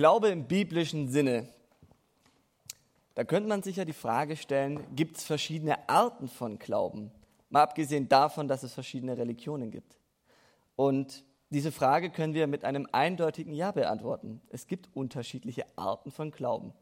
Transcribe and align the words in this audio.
Glaube 0.00 0.30
im 0.30 0.46
biblischen 0.46 1.08
Sinne. 1.08 1.46
Da 3.14 3.22
könnte 3.22 3.50
man 3.50 3.62
sich 3.62 3.76
ja 3.76 3.84
die 3.84 3.92
Frage 3.92 4.34
stellen, 4.34 4.82
gibt 4.96 5.18
es 5.18 5.24
verschiedene 5.24 5.90
Arten 5.90 6.26
von 6.26 6.58
Glauben? 6.58 7.10
Mal 7.50 7.64
abgesehen 7.64 8.08
davon, 8.08 8.48
dass 8.48 8.62
es 8.62 8.72
verschiedene 8.72 9.18
Religionen 9.18 9.70
gibt. 9.70 9.98
Und 10.74 11.22
diese 11.50 11.70
Frage 11.70 12.08
können 12.08 12.32
wir 12.32 12.46
mit 12.46 12.64
einem 12.64 12.88
eindeutigen 12.92 13.52
Ja 13.52 13.72
beantworten. 13.72 14.40
Es 14.48 14.66
gibt 14.66 14.88
unterschiedliche 14.94 15.66
Arten 15.76 16.10
von 16.10 16.30
Glauben. 16.30 16.72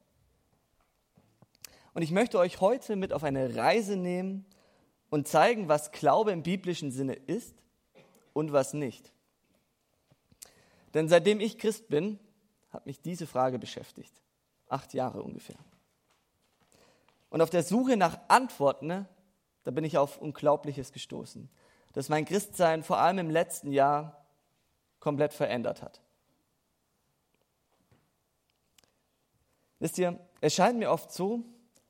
Und 1.95 2.03
ich 2.03 2.13
möchte 2.13 2.39
euch 2.39 2.61
heute 2.61 2.95
mit 2.95 3.13
auf 3.13 3.25
eine 3.25 3.57
Reise 3.57 3.97
nehmen 3.97 4.47
und 5.11 5.27
zeigen, 5.27 5.67
was 5.67 5.91
Glaube 5.91 6.31
im 6.31 6.45
biblischen 6.45 6.93
Sinne 6.93 7.15
ist 7.15 7.57
und 8.33 8.53
was 8.53 8.75
nicht. 8.75 9.13
Denn 10.95 11.09
seitdem 11.09 11.41
ich 11.41 11.59
Christ 11.59 11.89
bin, 11.89 12.21
hat 12.79 12.87
mich 12.87 13.03
diese 13.03 13.27
Frage 13.27 13.59
beschäftigt. 13.59 14.23
Acht 14.69 14.95
Jahre 14.95 15.25
ungefähr. 15.25 15.59
Und 17.29 17.43
auf 17.43 17.51
der 17.51 17.65
Suche 17.65 17.97
nach 17.97 18.21
Antworten, 18.29 19.09
da 19.65 19.73
bin 19.73 19.83
ich 19.83 19.99
auf 19.99 20.19
Unglaubliches 20.19 20.93
gestoßen, 20.93 21.51
dass 21.93 22.09
mein 22.09 22.25
Christsein 22.25 22.85
vor 22.85 22.99
allem 22.99 23.19
im 23.19 23.31
letzten 23.31 23.73
Jahr 23.73 24.25
komplett 25.01 25.35
verändert 25.35 25.83
hat. 25.83 26.01
Wisst 29.81 29.99
ihr, 29.99 30.21
es 30.41 30.55
scheint 30.55 30.79
mir 30.79 30.93
oft 30.93 31.11
so, 31.11 31.43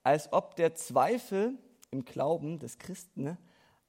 als 0.03 0.33
ob 0.33 0.57
der 0.57 0.75
Zweifel 0.75 1.59
im 1.91 2.07
Glauben 2.07 2.61
des 2.61 2.79
Christen 2.79 3.37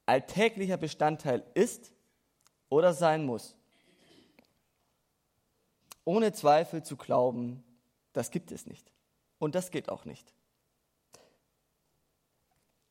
alltäglicher 0.04 0.76
Bestandteil 0.76 1.46
ist 1.54 1.94
oder 2.68 2.92
sein 2.92 3.24
muss. 3.24 3.56
Ohne 6.04 6.32
Zweifel 6.32 6.82
zu 6.82 6.96
glauben, 6.96 7.62
das 8.12 8.30
gibt 8.30 8.52
es 8.52 8.66
nicht. 8.66 8.92
Und 9.38 9.54
das 9.54 9.70
geht 9.70 9.88
auch 9.88 10.04
nicht. 10.04 10.34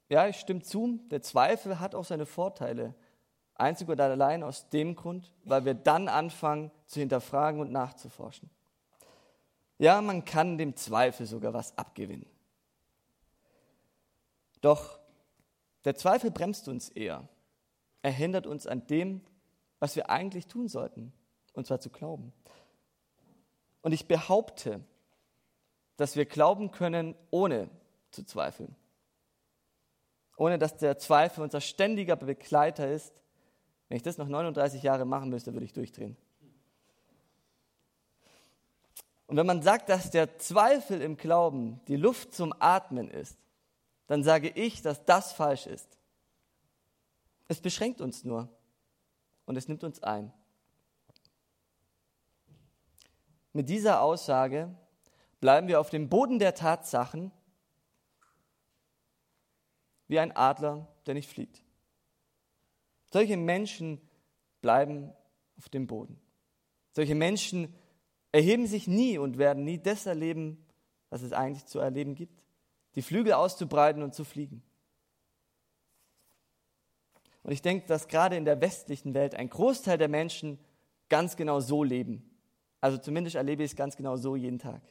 Ja, 0.10 0.28
ich 0.28 0.38
stimme 0.40 0.64
zu, 0.64 1.00
der 1.12 1.22
Zweifel 1.22 1.80
hat 1.80 1.94
auch 1.94 2.06
seine 2.06 2.26
Vorteile. 2.26 2.96
Einzig 3.56 3.90
und 3.90 4.00
allein 4.00 4.42
aus 4.42 4.70
dem 4.70 4.96
Grund, 4.96 5.32
weil 5.44 5.66
wir 5.66 5.74
dann 5.74 6.08
anfangen 6.08 6.72
zu 6.88 7.00
hinterfragen 7.00 7.60
und 7.60 7.72
nachzuforschen. 7.72 8.50
Ja, 9.78 10.02
man 10.02 10.26
kann 10.26 10.58
dem 10.58 10.76
Zweifel 10.76 11.26
sogar 11.26 11.54
was 11.54 11.78
abgewinnen. 11.78 12.26
Doch 14.62 15.00
der 15.86 15.96
Zweifel 15.96 16.32
bremst 16.32 16.68
uns 16.68 16.90
eher. 16.90 17.28
Er 18.02 18.12
hindert 18.12 18.48
uns 18.48 18.66
an 18.68 18.88
dem, 18.88 19.22
was 19.80 19.96
wir 19.96 20.10
eigentlich 20.10 20.48
tun 20.48 20.68
sollten, 20.68 21.14
und 21.54 21.68
zwar 21.68 21.80
zu 21.80 21.90
glauben. 21.90 22.34
Und 23.82 23.94
ich 23.94 24.08
behaupte, 24.08 24.82
dass 25.98 26.16
wir 26.16 26.26
glauben 26.26 26.72
können, 26.72 27.16
ohne 27.30 27.70
zu 28.12 28.24
zweifeln. 28.24 28.76
Ohne 30.38 30.58
dass 30.58 30.78
der 30.78 30.98
Zweifel 30.98 31.44
unser 31.44 31.62
ständiger 31.62 32.16
Begleiter 32.16 32.90
ist, 32.90 33.14
wenn 33.88 33.98
ich 33.98 34.04
das 34.04 34.18
noch 34.18 34.28
39 34.28 34.84
Jahre 34.84 35.06
machen 35.06 35.30
müsste, 35.30 35.54
würde 35.54 35.66
ich 35.66 35.74
durchdrehen. 35.74 36.16
Und 39.28 39.38
wenn 39.38 39.46
man 39.46 39.62
sagt, 39.62 39.90
dass 39.90 40.10
der 40.10 40.40
Zweifel 40.40 41.02
im 41.02 41.18
Glauben 41.18 41.82
die 41.88 41.98
Luft 41.98 42.34
zum 42.34 42.54
Atmen 42.60 43.12
ist, 43.12 43.38
dann 44.08 44.24
sage 44.24 44.50
ich, 44.50 44.82
dass 44.82 45.06
das 45.06 45.34
falsch 45.34 45.68
ist. 45.68 46.00
Es 47.48 47.62
beschränkt 47.62 48.02
uns 48.02 48.24
nur 48.24 48.50
und 49.46 49.56
es 49.56 49.68
nimmt 49.68 49.84
uns 49.84 50.02
ein. 50.02 50.34
Mit 53.54 53.70
dieser 53.70 54.02
Aussage 54.02 54.74
bleiben 55.40 55.68
wir 55.68 55.80
auf 55.80 55.90
dem 55.90 56.10
Boden 56.10 56.40
der 56.40 56.56
Tatsachen 56.56 57.32
wie 60.08 60.20
ein 60.20 60.36
Adler, 60.36 60.88
der 61.06 61.14
nicht 61.14 61.30
fliegt. 61.30 61.64
Solche 63.12 63.38
Menschen 63.38 64.02
bleiben 64.62 65.12
auf 65.58 65.70
dem 65.70 65.88
Boden. 65.88 66.20
Solche 66.92 67.16
Menschen 67.16 67.74
erheben 68.32 68.68
sich 68.68 68.88
nie 68.88 69.18
und 69.18 69.38
werden 69.38 69.64
nie 69.64 69.80
das 69.80 70.06
erleben, 70.06 70.66
was 71.10 71.22
es 71.22 71.34
eigentlich 71.34 71.66
zu 71.66 71.80
erleben 71.80 72.16
gibt. 72.16 72.44
Die 72.96 73.02
Flügel 73.02 73.34
auszubreiten 73.34 74.04
und 74.04 74.14
zu 74.14 74.24
fliegen. 74.24 74.64
Und 77.44 77.52
ich 77.52 77.62
denke, 77.62 77.88
dass 77.88 78.08
gerade 78.08 78.36
in 78.36 78.46
der 78.46 78.62
westlichen 78.62 79.14
Welt 79.14 79.34
ein 79.34 79.50
Großteil 79.50 79.98
der 79.98 80.10
Menschen 80.10 80.60
ganz 81.08 81.36
genau 81.36 81.60
so 81.60 81.84
leben. 81.84 82.29
Also 82.82 82.98
zumindest 82.98 83.36
erlebe 83.36 83.64
ich 83.64 83.72
es 83.72 83.76
ganz 83.76 83.96
genau 83.96 84.16
so 84.16 84.36
jeden 84.36 84.60
Tag. 84.60 84.82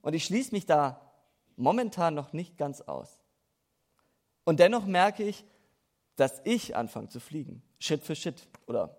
Und 0.00 0.14
ich 0.14 0.24
schließe 0.24 0.52
mich 0.52 0.66
da 0.66 1.12
momentan 1.56 2.14
noch 2.14 2.32
nicht 2.32 2.56
ganz 2.56 2.80
aus. 2.80 3.18
Und 4.44 4.60
dennoch 4.60 4.86
merke 4.86 5.22
ich, 5.22 5.44
dass 6.16 6.40
ich 6.44 6.76
anfange 6.76 7.08
zu 7.08 7.20
fliegen. 7.20 7.62
Schritt 7.78 8.02
für 8.02 8.14
Schritt 8.14 8.48
oder 8.66 8.96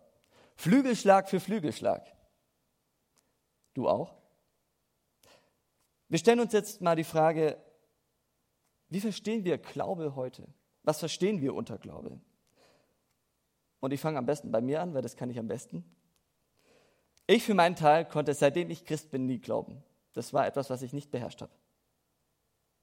Flügelschlag 0.55 1.29
für 1.29 1.39
Flügelschlag. 1.39 2.05
Du 3.73 3.87
auch? 3.87 4.15
Wir 6.09 6.19
stellen 6.19 6.39
uns 6.39 6.53
jetzt 6.53 6.81
mal 6.81 6.95
die 6.95 7.03
Frage, 7.03 7.57
wie 8.89 9.01
verstehen 9.01 9.43
wir 9.43 9.57
Glaube 9.57 10.15
heute? 10.15 10.47
Was 10.83 10.99
verstehen 10.99 11.41
wir 11.41 11.55
unter 11.55 11.77
Glaube? 11.77 12.19
Und 13.79 13.91
ich 13.91 13.99
fange 13.99 14.19
am 14.19 14.25
besten 14.25 14.51
bei 14.51 14.61
mir 14.61 14.81
an, 14.81 14.93
weil 14.93 15.01
das 15.01 15.15
kann 15.15 15.29
ich 15.29 15.39
am 15.39 15.47
besten. 15.47 15.83
Ich 17.27 17.43
für 17.43 17.53
meinen 17.53 17.75
Teil 17.75 18.05
konnte 18.05 18.33
seitdem 18.33 18.69
ich 18.69 18.85
Christ 18.85 19.11
bin 19.11 19.25
nie 19.25 19.39
glauben. 19.39 19.81
Das 20.13 20.33
war 20.33 20.45
etwas, 20.45 20.69
was 20.69 20.81
ich 20.81 20.93
nicht 20.93 21.11
beherrscht 21.11 21.41
habe. 21.41 21.51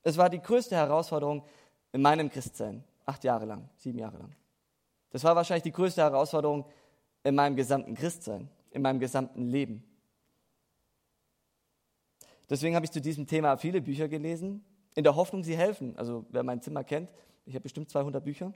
Es 0.03 0.17
war 0.17 0.31
die 0.31 0.41
größte 0.41 0.75
Herausforderung 0.75 1.45
in 1.93 2.03
meinem 2.03 2.31
Christsein. 2.31 2.85
Acht 3.05 3.25
Jahre 3.25 3.45
lang, 3.45 3.69
sieben 3.77 3.99
Jahre 3.99 4.19
lang. 4.19 4.35
Das 5.11 5.25
war 5.25 5.37
wahrscheinlich 5.37 5.65
die 5.65 5.73
größte 5.73 6.01
Herausforderung 6.01 6.65
in 7.23 7.35
meinem 7.35 7.57
gesamten 7.57 7.95
Christsein, 7.95 8.49
in 8.71 8.83
meinem 8.83 9.01
gesamten 9.01 9.49
Leben. 9.49 9.85
Deswegen 12.49 12.75
habe 12.75 12.85
ich 12.85 12.91
zu 12.91 13.01
diesem 13.01 13.27
Thema 13.27 13.57
viele 13.57 13.81
Bücher 13.81 14.09
gelesen, 14.09 14.65
in 14.95 15.05
der 15.05 15.15
Hoffnung, 15.15 15.45
sie 15.45 15.57
helfen. 15.57 15.97
Also 15.97 16.27
wer 16.31 16.43
mein 16.43 16.61
Zimmer 16.61 16.83
kennt, 16.83 17.11
ich 17.47 17.55
habe 17.55 17.63
bestimmt 17.63 17.91
200 17.91 18.25
Bücher. 18.25 18.53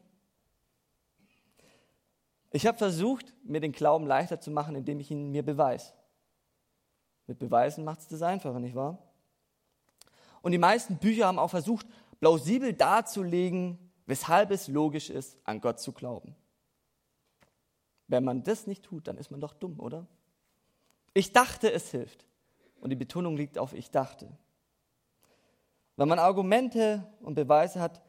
Ich 2.55 2.69
habe 2.69 2.79
versucht, 2.79 3.35
mir 3.43 3.61
den 3.61 3.73
Glauben 3.73 4.07
leichter 4.07 4.41
zu 4.41 4.53
machen, 4.53 4.77
indem 4.77 5.01
ich 5.01 5.11
ihn 5.11 5.33
mir 5.33 5.45
beweise. 5.45 5.93
Mit 7.27 7.41
Beweisen 7.41 7.83
macht 7.83 7.99
es 7.99 8.07
das 8.07 8.23
einfacher, 8.23 8.61
nicht 8.61 8.77
wahr? 8.77 8.97
Und 10.41 10.53
die 10.53 10.59
meisten 10.59 10.99
Bücher 10.99 11.27
haben 11.27 11.41
auch 11.41 11.51
versucht, 11.51 11.85
plausibel 12.21 12.73
darzulegen, 12.73 13.91
weshalb 14.07 14.53
es 14.53 14.69
logisch 14.69 15.11
ist, 15.11 15.37
an 15.43 15.61
Gott 15.61 15.81
zu 15.81 15.91
glauben. 15.91 16.37
Wenn 18.07 18.23
man 18.23 18.45
das 18.45 18.69
nicht 18.69 18.85
tut, 18.85 19.09
dann 19.09 19.19
ist 19.19 19.33
man 19.33 19.41
doch 19.41 19.55
dumm, 19.55 19.81
oder? 19.81 20.07
Ich 21.13 21.33
dachte, 21.33 21.73
es 21.73 21.91
hilft. 21.91 22.25
Und 22.81 22.91
die 22.91 22.97
Betonung 22.97 23.37
liegt 23.37 23.59
auf 23.59 23.73
ich 23.73 23.91
dachte. 23.91 24.31
Wenn 25.97 26.07
man 26.07 26.21
Argumente 26.21 27.05
und 27.21 27.35
Beweise 27.35 27.81
hat, 27.81 28.01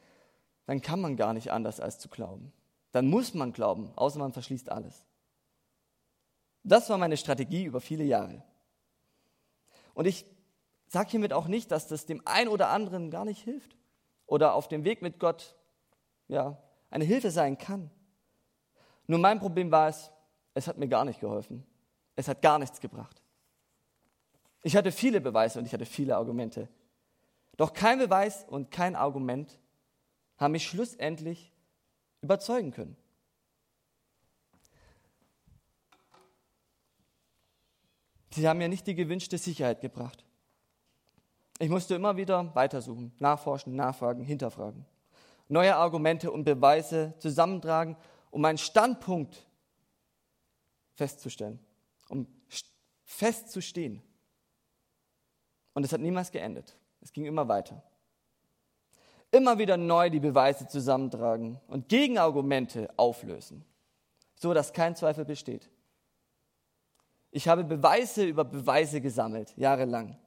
dann 0.67 0.81
kann 0.81 1.01
man 1.01 1.17
gar 1.17 1.33
nicht 1.33 1.51
anders 1.51 1.79
als 1.79 1.97
zu 1.97 2.09
glauben. 2.09 2.53
Dann 2.95 3.07
muss 3.07 3.33
man 3.33 3.51
glauben, 3.51 3.91
außer 3.97 4.19
man 4.19 4.31
verschließt 4.31 4.69
alles. 4.69 5.06
Das 6.63 6.89
war 6.89 6.97
meine 6.97 7.17
Strategie 7.17 7.66
über 7.66 7.81
viele 7.81 8.06
Jahre. 8.06 8.41
Und 9.94 10.06
ich 10.06 10.25
sage 10.88 11.09
hiermit 11.09 11.33
auch 11.33 11.47
nicht, 11.47 11.72
dass 11.72 11.89
das 11.89 12.06
dem 12.06 12.25
einen 12.25 12.47
oder 12.47 12.69
anderen 12.69 13.11
gar 13.11 13.25
nicht 13.25 13.44
hilft 13.44 13.75
oder 14.28 14.53
auf 14.53 14.69
dem 14.69 14.85
Weg 14.85 15.01
mit 15.01 15.19
Gott 15.19 15.57
ja, 16.29 16.57
eine 16.89 17.03
Hilfe 17.03 17.31
sein 17.31 17.57
kann. 17.57 17.91
Nur 19.07 19.19
mein 19.19 19.41
Problem 19.41 19.72
war 19.72 19.89
es, 19.89 20.09
es 20.53 20.66
hat 20.66 20.77
mir 20.77 20.88
gar 20.88 21.03
nicht 21.03 21.19
geholfen. 21.19 21.66
Es 22.16 22.29
hat 22.29 22.41
gar 22.41 22.59
nichts 22.59 22.79
gebracht. 22.79 23.22
Ich 24.63 24.77
hatte 24.77 24.94
viele 24.94 25.19
Beweise 25.19 25.59
und 25.59 25.65
ich 25.65 25.74
hatte 25.74 25.86
viele 25.86 26.15
Argumente. 26.15 26.69
Doch 27.57 27.74
kein 27.74 28.00
Beweis 28.00 28.45
und 28.47 28.71
kein 28.71 28.95
Argument 28.95 29.59
haben 30.38 30.53
mich 30.53 30.65
schlussendlich 30.65 31.51
überzeugen 32.25 32.72
können. 32.72 32.98
Sie 38.31 38.48
haben 38.48 38.57
mir 38.57 38.68
nicht 38.68 38.86
die 38.86 38.95
gewünschte 38.95 39.38
Sicherheit 39.38 39.80
gebracht. 39.80 40.25
Ich 41.60 41.69
musste 41.69 41.95
immer 41.95 42.18
wieder 42.18 42.54
weitersuchen, 42.54 43.13
nachforschen, 43.19 43.75
nachfragen, 43.75 44.24
hinterfragen 44.24 44.86
neue 45.48 45.75
Argumente 45.75 46.31
und 46.31 46.44
Beweise 46.44 47.13
zusammentragen, 47.19 47.95
um 48.31 48.42
meinen 48.42 48.57
Standpunkt 48.57 49.48
festzustellen, 50.94 51.60
um 52.10 52.28
festzustehen. 53.04 54.01
Und 55.74 55.86
es 55.86 55.94
hat 55.94 56.01
niemals 56.01 56.31
geendet. 56.31 56.75
Es 57.01 57.12
ging 57.12 57.25
immer 57.25 57.48
weiter. 57.48 57.83
Immer 59.35 59.57
wieder 59.57 59.75
neu 59.75 60.09
die 60.09 60.21
Beweise 60.21 60.65
zusammentragen 60.65 61.59
und 61.67 61.89
Gegenargumente 61.89 62.89
auflösen, 62.95 63.65
so 64.35 64.53
dass 64.53 64.71
kein 64.71 64.95
Zweifel 64.95 65.25
besteht. 65.25 65.69
Ich 67.31 67.49
habe 67.49 67.65
Beweise 67.65 68.23
über 68.23 68.45
Beweise 68.45 69.01
gesammelt, 69.01 69.53
jahrelang, 69.57 70.17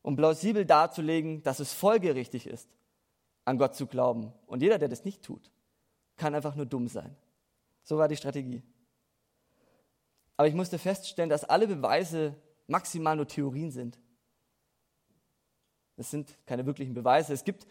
um 0.00 0.16
plausibel 0.16 0.64
darzulegen, 0.64 1.42
dass 1.42 1.60
es 1.60 1.74
folgerichtig 1.74 2.46
ist, 2.46 2.70
an 3.44 3.58
Gott 3.58 3.74
zu 3.74 3.86
glauben. 3.86 4.32
Und 4.46 4.62
jeder, 4.62 4.78
der 4.78 4.88
das 4.88 5.04
nicht 5.04 5.22
tut, 5.22 5.50
kann 6.16 6.34
einfach 6.34 6.54
nur 6.54 6.64
dumm 6.64 6.88
sein. 6.88 7.14
So 7.82 7.98
war 7.98 8.08
die 8.08 8.16
Strategie. 8.16 8.62
Aber 10.38 10.48
ich 10.48 10.54
musste 10.54 10.78
feststellen, 10.78 11.28
dass 11.28 11.44
alle 11.44 11.66
Beweise 11.66 12.34
maximal 12.68 13.16
nur 13.16 13.28
Theorien 13.28 13.70
sind. 13.70 13.98
Es 15.98 16.10
sind 16.10 16.38
keine 16.46 16.64
wirklichen 16.64 16.94
Beweise. 16.94 17.34
Es 17.34 17.44
gibt 17.44 17.66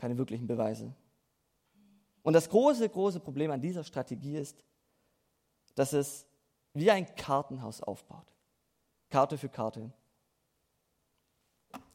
keine 0.00 0.16
wirklichen 0.16 0.46
Beweise. 0.46 0.92
Und 2.22 2.32
das 2.32 2.48
große, 2.48 2.88
große 2.88 3.20
Problem 3.20 3.50
an 3.50 3.60
dieser 3.60 3.84
Strategie 3.84 4.36
ist, 4.36 4.64
dass 5.74 5.92
es 5.92 6.26
wie 6.72 6.90
ein 6.90 7.14
Kartenhaus 7.14 7.82
aufbaut. 7.82 8.26
Karte 9.10 9.36
für 9.38 9.48
Karte. 9.48 9.92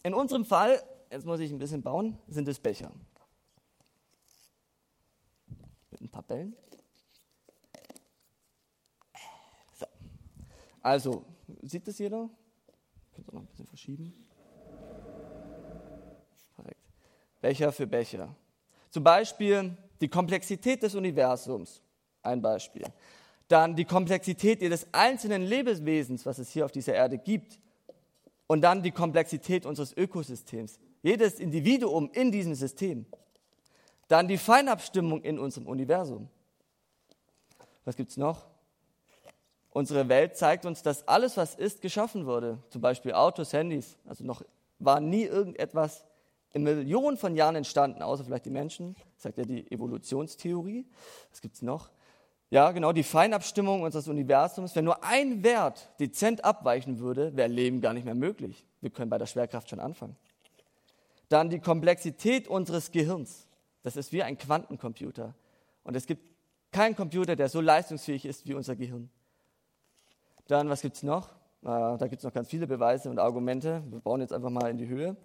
In 0.03 0.13
unserem 0.13 0.45
Fall, 0.45 0.81
jetzt 1.09 1.25
muss 1.25 1.39
ich 1.39 1.51
ein 1.51 1.57
bisschen 1.57 1.81
bauen, 1.81 2.17
sind 2.27 2.47
es 2.47 2.59
Becher. 2.59 2.91
Mit 5.89 6.01
ein 6.01 6.09
paar 6.09 6.23
Bällen. 6.23 6.55
So. 9.73 9.85
Also, 10.81 11.25
sieht 11.63 11.87
das 11.87 11.97
jeder? 11.97 12.29
Könnt 13.13 13.27
ihr 13.29 13.33
noch 13.33 13.41
ein 13.41 13.47
bisschen 13.47 13.67
verschieben? 13.67 14.13
Perfekt. 16.55 16.81
Becher 17.45 17.71
für 17.71 17.85
Becher. 17.85 18.35
Zum 18.89 19.03
Beispiel 19.03 19.77
die 20.01 20.07
Komplexität 20.07 20.81
des 20.81 20.95
Universums. 20.95 21.79
Ein 22.23 22.41
Beispiel. 22.41 22.85
Dann 23.47 23.75
die 23.75 23.85
Komplexität 23.85 24.63
jedes 24.63 24.87
einzelnen 24.91 25.43
Lebewesens, 25.43 26.25
was 26.25 26.39
es 26.39 26.49
hier 26.49 26.65
auf 26.65 26.71
dieser 26.71 26.95
Erde 26.95 27.19
gibt. 27.19 27.59
Und 28.47 28.61
dann 28.61 28.81
die 28.81 28.89
Komplexität 28.89 29.67
unseres 29.67 29.95
Ökosystems. 29.95 30.79
Jedes 31.03 31.39
Individuum 31.39 32.09
in 32.13 32.31
diesem 32.31 32.55
System. 32.55 33.05
Dann 34.07 34.27
die 34.27 34.39
Feinabstimmung 34.39 35.21
in 35.21 35.37
unserem 35.37 35.67
Universum. 35.67 36.27
Was 37.83 37.95
gibt 37.95 38.09
es 38.09 38.17
noch? 38.17 38.47
Unsere 39.69 40.09
Welt 40.09 40.35
zeigt 40.35 40.65
uns, 40.65 40.81
dass 40.81 41.07
alles, 41.07 41.37
was 41.37 41.53
ist, 41.53 41.83
geschaffen 41.83 42.25
wurde. 42.25 42.57
Zum 42.71 42.81
Beispiel 42.81 43.13
Autos, 43.13 43.53
Handys. 43.53 43.97
Also 44.07 44.23
noch 44.23 44.41
war 44.79 44.99
nie 44.99 45.25
irgendetwas 45.25 46.05
in 46.55 46.63
Millionen 46.63 47.17
von 47.17 47.35
Jahren 47.35 47.57
entstanden, 47.57 48.01
außer 48.01 48.23
vielleicht 48.23 48.45
die 48.45 48.49
Menschen, 48.49 48.95
sagt 49.17 49.37
ja 49.37 49.43
die 49.43 49.69
Evolutionstheorie. 49.69 50.85
Was 51.29 51.41
gibt 51.41 51.55
es 51.55 51.61
noch? 51.61 51.89
Ja, 52.49 52.71
genau, 52.71 52.93
die 52.93 53.03
Feinabstimmung 53.03 53.81
unseres 53.81 54.07
Universums. 54.07 54.73
Wenn 54.73 54.85
nur 54.85 55.03
ein 55.03 55.43
Wert 55.43 55.89
dezent 55.99 56.45
abweichen 56.45 56.99
würde, 56.99 57.35
wäre 57.35 57.49
Leben 57.49 57.81
gar 57.81 57.93
nicht 57.93 58.05
mehr 58.05 58.15
möglich. 58.15 58.65
Wir 58.79 58.89
können 58.89 59.09
bei 59.09 59.17
der 59.17 59.25
Schwerkraft 59.25 59.69
schon 59.69 59.81
anfangen. 59.81 60.15
Dann 61.27 61.49
die 61.49 61.59
Komplexität 61.59 62.47
unseres 62.47 62.91
Gehirns. 62.91 63.47
Das 63.83 63.97
ist 63.97 64.13
wie 64.13 64.23
ein 64.23 64.37
Quantencomputer. 64.37 65.35
Und 65.83 65.97
es 65.97 66.05
gibt 66.05 66.23
keinen 66.71 66.95
Computer, 66.95 67.35
der 67.35 67.49
so 67.49 67.59
leistungsfähig 67.59 68.25
ist 68.25 68.47
wie 68.47 68.53
unser 68.53 68.77
Gehirn. 68.77 69.09
Dann, 70.47 70.69
was 70.69 70.81
gibt 70.81 70.95
es 70.95 71.03
noch? 71.03 71.31
da 71.65 71.97
gibt 72.01 72.19
es 72.19 72.23
noch 72.23 72.33
ganz 72.33 72.47
viele 72.47 72.67
Beweise 72.67 73.09
und 73.09 73.17
Argumente. 73.17 73.81
Wir 73.89 73.99
bauen 73.99 74.21
jetzt 74.21 74.31
einfach 74.31 74.51
mal 74.51 74.69
in 74.69 74.77
die 74.77 74.87
Höhe. 74.87 75.17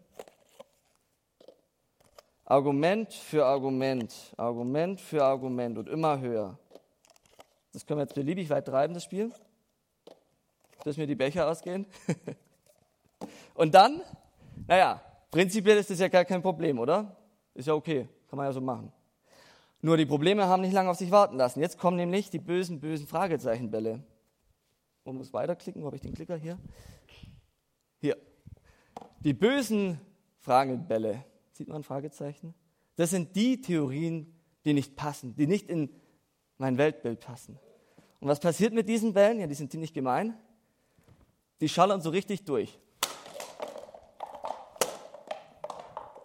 Argument 2.50 3.12
für 3.12 3.46
Argument, 3.46 4.12
Argument 4.36 5.00
für 5.00 5.22
Argument 5.22 5.78
und 5.78 5.88
immer 5.88 6.18
höher. 6.18 6.58
Das 7.72 7.86
können 7.86 7.98
wir 7.98 8.02
jetzt 8.02 8.16
beliebig 8.16 8.50
weit 8.50 8.66
treiben, 8.66 8.92
das 8.92 9.04
Spiel. 9.04 9.30
Dass 10.82 10.96
mir 10.96 11.06
die 11.06 11.14
Becher 11.14 11.48
ausgehen. 11.48 11.86
und 13.54 13.72
dann, 13.72 14.00
naja, 14.66 15.00
prinzipiell 15.30 15.78
ist 15.78 15.90
das 15.90 16.00
ja 16.00 16.08
gar 16.08 16.24
kein 16.24 16.42
Problem, 16.42 16.80
oder? 16.80 17.16
Ist 17.54 17.68
ja 17.68 17.74
okay, 17.74 18.08
kann 18.28 18.36
man 18.36 18.46
ja 18.46 18.52
so 18.52 18.60
machen. 18.60 18.92
Nur 19.80 19.96
die 19.96 20.06
Probleme 20.06 20.46
haben 20.46 20.62
nicht 20.62 20.72
lange 20.72 20.90
auf 20.90 20.96
sich 20.96 21.12
warten 21.12 21.36
lassen. 21.36 21.60
Jetzt 21.60 21.78
kommen 21.78 21.98
nämlich 21.98 22.30
die 22.30 22.40
bösen, 22.40 22.80
bösen 22.80 23.06
Fragezeichenbälle. 23.06 24.02
Man 25.04 25.14
muss 25.14 25.32
weiterklicken, 25.32 25.82
wo 25.82 25.86
habe 25.86 25.94
ich 25.94 26.02
den 26.02 26.14
Klicker 26.14 26.36
hier? 26.36 26.58
Hier. 28.00 28.16
Die 29.20 29.34
bösen 29.34 30.00
Fragebälle. 30.40 31.29
Sieht 31.60 31.68
man 31.68 31.82
ein 31.82 31.84
Fragezeichen? 31.84 32.54
Das 32.96 33.10
sind 33.10 33.36
die 33.36 33.60
Theorien, 33.60 34.34
die 34.64 34.72
nicht 34.72 34.96
passen, 34.96 35.36
die 35.36 35.46
nicht 35.46 35.68
in 35.68 35.90
mein 36.56 36.78
Weltbild 36.78 37.20
passen. 37.20 37.58
Und 38.18 38.28
was 38.28 38.40
passiert 38.40 38.72
mit 38.72 38.88
diesen 38.88 39.12
Bällen? 39.12 39.40
Ja, 39.40 39.46
die 39.46 39.52
sind 39.52 39.70
ziemlich 39.70 39.92
gemein. 39.92 40.38
Die 41.60 41.68
schallern 41.68 42.00
so 42.00 42.08
richtig 42.08 42.46
durch. 42.46 42.78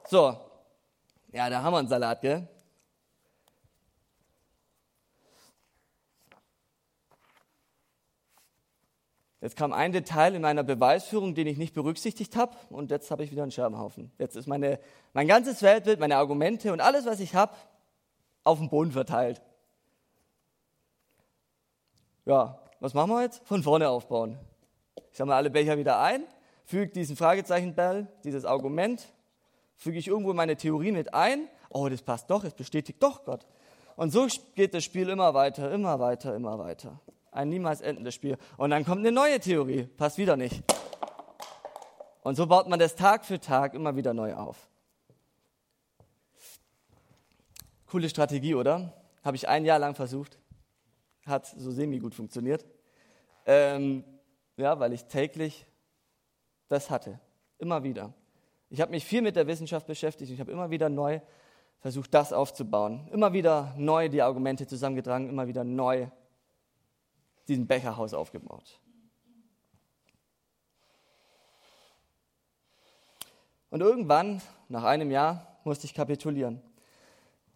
So, 0.08 0.38
ja, 1.34 1.50
da 1.50 1.62
haben 1.62 1.74
wir 1.74 1.80
einen 1.80 1.90
Salat, 1.90 2.22
gell? 2.22 2.48
Jetzt 9.46 9.58
kam 9.58 9.74
ein 9.74 9.92
Detail 9.92 10.34
in 10.34 10.42
meiner 10.42 10.64
Beweisführung, 10.64 11.36
den 11.36 11.46
ich 11.46 11.60
nicht 11.60 11.76
berücksichtigt 11.76 12.36
habe, 12.36 12.58
und 12.72 12.90
jetzt 12.90 13.12
habe 13.12 13.24
ich 13.24 13.30
wieder 13.30 13.44
einen 13.44 13.52
Scherbenhaufen. 13.52 14.12
Jetzt 14.18 14.36
ist 14.36 14.48
meine, 14.48 14.80
mein 15.14 15.28
ganzes 15.28 15.62
Weltbild, 15.62 16.00
meine 16.00 16.18
Argumente 16.18 16.74
und 16.74 16.82
alles, 16.82 17.06
was 17.06 17.20
ich 17.20 17.36
habe, 17.36 17.54
auf 18.44 18.58
dem 18.58 18.70
Boden 18.70 18.92
verteilt. 18.92 19.44
Ja, 22.26 22.58
was 22.80 22.96
machen 22.96 23.12
wir 23.12 23.22
jetzt? 23.22 23.46
Von 23.46 23.62
vorne 23.62 23.88
aufbauen. 23.88 24.40
Ich 25.12 25.18
sammle 25.20 25.36
alle 25.36 25.52
Becher 25.52 25.78
wieder 25.78 26.00
ein, 26.00 26.24
füge 26.64 26.92
diesen 26.92 27.16
Fragezeichenball, 27.16 28.08
dieses 28.24 28.46
Argument, 28.46 29.14
füge 29.76 30.00
ich 30.00 30.08
irgendwo 30.08 30.34
meine 30.34 30.56
Theorie 30.56 30.92
mit 30.92 31.14
ein. 31.14 31.48
Oh, 31.70 31.88
das 31.88 32.02
passt 32.02 32.32
doch, 32.32 32.44
es 32.46 32.56
bestätigt 32.56 33.04
doch 33.04 33.26
Gott. 33.26 33.46
Und 33.96 34.10
so 34.10 34.26
geht 34.56 34.74
das 34.74 34.84
Spiel 34.84 35.08
immer 35.08 35.36
weiter, 35.36 35.72
immer 35.72 36.00
weiter, 36.00 36.34
immer 36.36 36.58
weiter 36.58 37.00
ein 37.36 37.50
niemals 37.50 37.82
endendes 37.82 38.16
Spiel. 38.16 38.38
Und 38.58 38.70
dann 38.70 38.86
kommt 38.86 39.00
eine 39.00 39.12
neue 39.12 39.40
Theorie, 39.40 39.84
passt 39.84 40.18
wieder 40.18 40.38
nicht. 40.38 40.64
Und 42.24 42.36
so 42.36 42.48
baut 42.48 42.68
man 42.68 42.80
das 42.80 42.96
Tag 42.96 43.26
für 43.26 43.40
Tag 43.40 43.74
immer 43.74 43.96
wieder 43.96 44.14
neu 44.14 44.34
auf. 44.34 44.70
Coole 47.88 48.10
Strategie, 48.10 48.56
oder? 48.56 48.94
Habe 49.24 49.36
ich 49.38 49.48
ein 49.48 49.66
Jahr 49.66 49.80
lang 49.80 49.96
versucht. 49.96 50.40
Hat 51.26 51.46
so 51.46 51.72
semi 51.72 52.00
gut 52.00 52.16
funktioniert. 52.16 52.66
Ähm, 53.46 54.04
ja, 54.58 54.80
weil 54.80 54.94
ich 54.94 55.06
täglich 55.06 55.66
das 56.68 56.90
hatte. 56.90 57.20
Immer 57.60 57.84
wieder. 57.84 58.14
Ich 58.70 58.82
habe 58.82 58.92
mich 58.92 59.06
viel 59.06 59.22
mit 59.22 59.36
der 59.36 59.46
Wissenschaft 59.48 59.86
beschäftigt. 59.86 60.32
Ich 60.32 60.40
habe 60.40 60.52
immer 60.52 60.72
wieder 60.72 60.90
neu 60.90 61.20
versucht, 61.80 62.14
das 62.14 62.34
aufzubauen. 62.34 63.08
Immer 63.12 63.34
wieder 63.34 63.74
neu 63.78 64.10
die 64.10 64.22
Argumente 64.22 64.66
zusammengetragen, 64.66 65.30
immer 65.30 65.48
wieder 65.48 65.64
neu 65.64 66.08
diesen 67.48 67.68
Becherhaus 67.68 68.14
aufgebaut. 68.14 68.80
Und 73.70 73.82
irgendwann, 73.82 74.42
nach 74.70 74.84
einem 74.84 75.12
Jahr, 75.12 75.60
musste 75.64 75.86
ich 75.86 75.94
kapitulieren. 75.94 76.62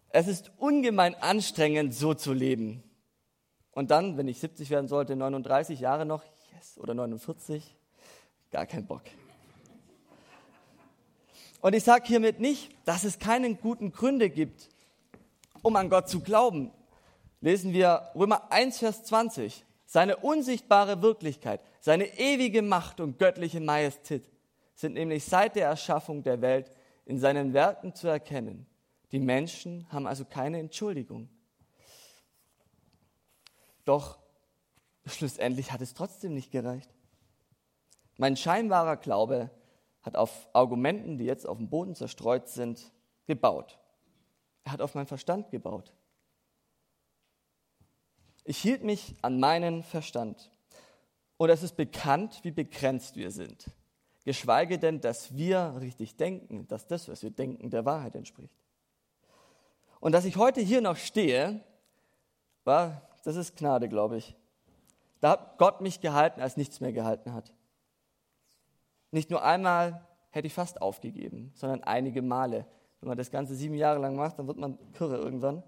Es 0.10 0.28
ist 0.28 0.52
ungemein 0.58 1.16
anstrengend, 1.16 1.94
so 1.94 2.14
zu 2.14 2.34
leben. 2.34 2.84
Und 3.72 3.92
dann, 3.92 4.18
wenn 4.18 4.28
ich 4.28 4.40
70 4.40 4.70
werden 4.70 4.88
sollte, 4.88 5.16
39 5.16 5.80
Jahre 5.80 6.06
noch, 6.06 6.24
yes, 6.54 6.78
oder 6.80 6.94
49, 6.94 7.76
gar 8.52 8.66
kein 8.66 8.86
Bock. 8.86 9.04
Und 11.62 11.74
ich 11.74 11.84
sage 11.84 12.06
hiermit 12.08 12.40
nicht, 12.40 12.72
dass 12.86 13.04
es 13.04 13.20
keinen 13.20 13.60
guten 13.60 13.92
Gründe 13.92 14.30
gibt, 14.30 14.70
um 15.62 15.76
an 15.76 15.90
Gott 15.90 16.10
zu 16.10 16.22
glauben. 16.22 16.72
Lesen 17.42 17.72
wir 17.72 18.10
Römer 18.16 18.52
1, 18.52 18.80
Vers 18.80 19.04
20 19.04 19.66
seine 19.90 20.18
unsichtbare 20.18 21.02
Wirklichkeit, 21.02 21.64
seine 21.80 22.20
ewige 22.20 22.62
Macht 22.62 23.00
und 23.00 23.18
göttliche 23.18 23.60
Majestät 23.60 24.30
sind 24.76 24.94
nämlich 24.94 25.26
seit 25.26 25.56
der 25.56 25.66
Erschaffung 25.66 26.22
der 26.22 26.42
Welt 26.42 26.72
in 27.06 27.18
seinen 27.18 27.54
Werken 27.54 27.96
zu 27.96 28.08
erkennen. 28.08 28.68
Die 29.12 29.18
Menschen 29.18 29.92
haben 29.92 30.06
also 30.06 30.26
keine 30.26 30.60
Entschuldigung. 30.60 31.28
Doch 33.84 34.20
schlussendlich 35.08 35.72
hat 35.72 35.82
es 35.82 35.96
trotzdem 35.96 36.36
nicht 36.36 36.52
gereicht. 36.52 36.94
Mein 38.16 38.38
scheinbarer 38.38 38.96
Glaube 38.96 39.50
hat 40.04 40.16
auf 40.16 40.50
Argumenten, 40.54 41.18
die 41.18 41.26
jetzt 41.26 41.48
auf 41.48 41.58
dem 41.58 41.68
Boden 41.68 41.96
zerstreut 41.96 42.48
sind, 42.48 42.92
gebaut. 43.26 43.80
Er 44.66 44.74
hat 44.74 44.82
auf 44.82 44.94
meinen 44.94 45.08
Verstand 45.08 45.50
gebaut. 45.50 45.92
Ich 48.50 48.58
hielt 48.58 48.84
mich 48.84 49.14
an 49.22 49.40
meinen 49.40 49.84
Verstand. 49.84 50.50
Und 51.38 51.52
es 51.52 51.62
ist 51.62 51.78
bekannt, 51.78 52.40
wie 52.42 52.50
begrenzt 52.50 53.16
wir 53.16 53.30
sind. 53.30 53.70
Geschweige 54.26 54.80
denn, 54.80 55.02
dass 55.02 55.36
wir 55.38 55.76
richtig 55.80 56.16
denken, 56.18 56.68
dass 56.68 56.88
das, 56.88 57.08
was 57.10 57.22
wir 57.22 57.30
denken, 57.30 57.70
der 57.70 57.86
Wahrheit 57.86 58.16
entspricht. 58.16 58.58
Und 60.00 60.14
dass 60.14 60.26
ich 60.26 60.36
heute 60.36 60.62
hier 60.62 60.82
noch 60.82 60.96
stehe, 60.96 61.64
war, 62.64 63.08
das 63.24 63.36
ist 63.36 63.56
Gnade, 63.56 63.88
glaube 63.88 64.18
ich. 64.18 64.36
Da 65.20 65.30
hat 65.30 65.60
Gott 65.60 65.82
mich 65.82 66.02
gehalten, 66.02 66.42
als 66.42 66.58
nichts 66.58 66.80
mehr 66.80 66.92
gehalten 66.92 67.36
hat. 67.36 67.54
Nicht 69.12 69.30
nur 69.30 69.44
einmal 69.44 70.08
hätte 70.32 70.48
ich 70.48 70.56
fast 70.56 70.82
aufgegeben, 70.82 71.52
sondern 71.54 71.84
einige 71.84 72.24
Male. 72.24 72.66
Wenn 73.00 73.10
man 73.10 73.18
das 73.20 73.30
Ganze 73.30 73.54
sieben 73.54 73.76
Jahre 73.76 74.00
lang 74.00 74.16
macht, 74.16 74.40
dann 74.40 74.48
wird 74.48 74.58
man 74.58 74.80
kirre 74.94 75.18
irgendwann. 75.18 75.62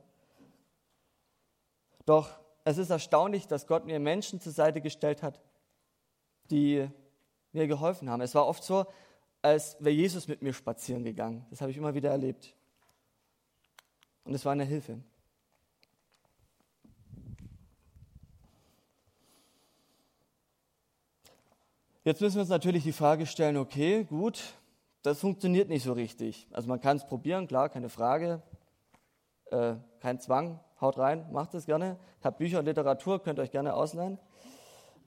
Doch 2.08 2.41
es 2.64 2.78
ist 2.78 2.90
erstaunlich, 2.90 3.48
dass 3.48 3.68
Gott 3.68 3.86
mir 3.86 4.00
Menschen 4.00 4.40
zur 4.40 4.52
Seite 4.52 4.82
gestellt 4.82 5.24
hat, 5.24 5.42
die 6.50 6.88
mir 7.52 7.68
geholfen 7.68 8.10
haben. 8.10 8.22
Es 8.22 8.36
war 8.36 8.48
oft 8.48 8.64
so, 8.64 8.86
als 9.42 9.78
wäre 9.80 9.96
Jesus 9.96 10.28
mit 10.28 10.42
mir 10.42 10.54
spazieren 10.54 11.04
gegangen. 11.04 11.46
Das 11.50 11.62
habe 11.62 11.72
ich 11.72 11.78
immer 11.78 11.94
wieder 11.94 12.12
erlebt. 12.12 12.56
Und 14.24 14.36
es 14.36 14.46
war 14.46 14.52
eine 14.52 14.66
Hilfe. 14.66 15.00
Jetzt 22.04 22.22
müssen 22.22 22.36
wir 22.36 22.42
uns 22.42 22.50
natürlich 22.50 22.84
die 22.84 22.94
Frage 22.94 23.28
stellen, 23.28 23.58
okay, 23.58 24.06
gut, 24.06 24.56
das 25.04 25.20
funktioniert 25.20 25.70
nicht 25.70 25.84
so 25.84 25.94
richtig. 25.94 26.48
Also 26.52 26.68
man 26.68 26.82
kann 26.82 26.98
es 26.98 27.06
probieren, 27.06 27.48
klar, 27.48 27.70
keine 27.70 27.90
Frage. 27.90 28.42
Äh, 29.52 29.76
kein 30.00 30.20
Zwang, 30.20 30.60
haut 30.82 30.98
rein, 30.98 31.32
macht 31.32 31.54
es 31.54 31.66
gerne. 31.66 31.98
Habt 32.24 32.40
Bücher 32.40 32.60
und 32.60 32.66
Literatur, 32.66 33.22
könnt 33.24 33.40
ihr 33.40 33.44
euch 33.44 33.52
gerne 33.52 33.74
ausleihen. 33.74 34.20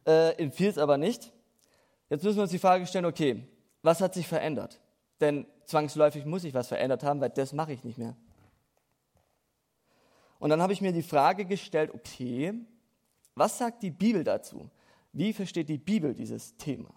Äh, 0.07 0.31
empfiehlt 0.43 0.73
es 0.73 0.79
aber 0.79 0.97
nicht. 0.97 1.33
Jetzt 2.09 2.23
müssen 2.23 2.37
wir 2.37 2.43
uns 2.43 2.53
die 2.53 2.59
Frage 2.59 2.87
stellen, 2.87 3.07
okay, 3.07 3.47
was 3.83 4.01
hat 4.01 4.15
sich 4.15 4.29
verändert? 4.29 4.81
Denn 5.21 5.47
zwangsläufig 5.65 6.25
muss 6.25 6.45
ich 6.45 6.55
was 6.55 6.69
verändert 6.69 7.03
haben, 7.03 7.21
weil 7.21 7.31
das 7.31 7.53
mache 7.53 7.73
ich 7.73 7.85
nicht 7.85 7.99
mehr. 7.99 8.17
Und 10.39 10.51
dann 10.51 10.61
habe 10.61 10.73
ich 10.73 10.81
mir 10.81 10.93
die 10.93 11.03
Frage 11.03 11.45
gestellt, 11.45 11.93
okay, 11.95 12.55
was 13.35 13.59
sagt 13.59 13.83
die 13.83 13.91
Bibel 13.91 14.25
dazu? 14.25 14.71
Wie 15.13 15.33
versteht 15.33 15.69
die 15.69 15.79
Bibel 15.79 16.15
dieses 16.15 16.57
Thema? 16.57 16.91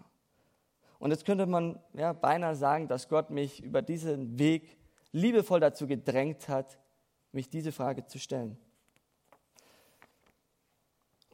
Und 0.98 1.12
jetzt 1.12 1.24
könnte 1.24 1.46
man 1.46 1.78
ja, 1.94 2.12
beinahe 2.12 2.56
sagen, 2.56 2.88
dass 2.88 3.08
Gott 3.08 3.30
mich 3.30 3.62
über 3.62 3.82
diesen 3.82 4.38
Weg 4.38 4.76
liebevoll 5.12 5.60
dazu 5.60 5.86
gedrängt 5.86 6.48
hat, 6.48 6.78
mich 7.32 7.48
diese 7.48 7.72
Frage 7.72 8.06
zu 8.06 8.18
stellen. 8.18 8.58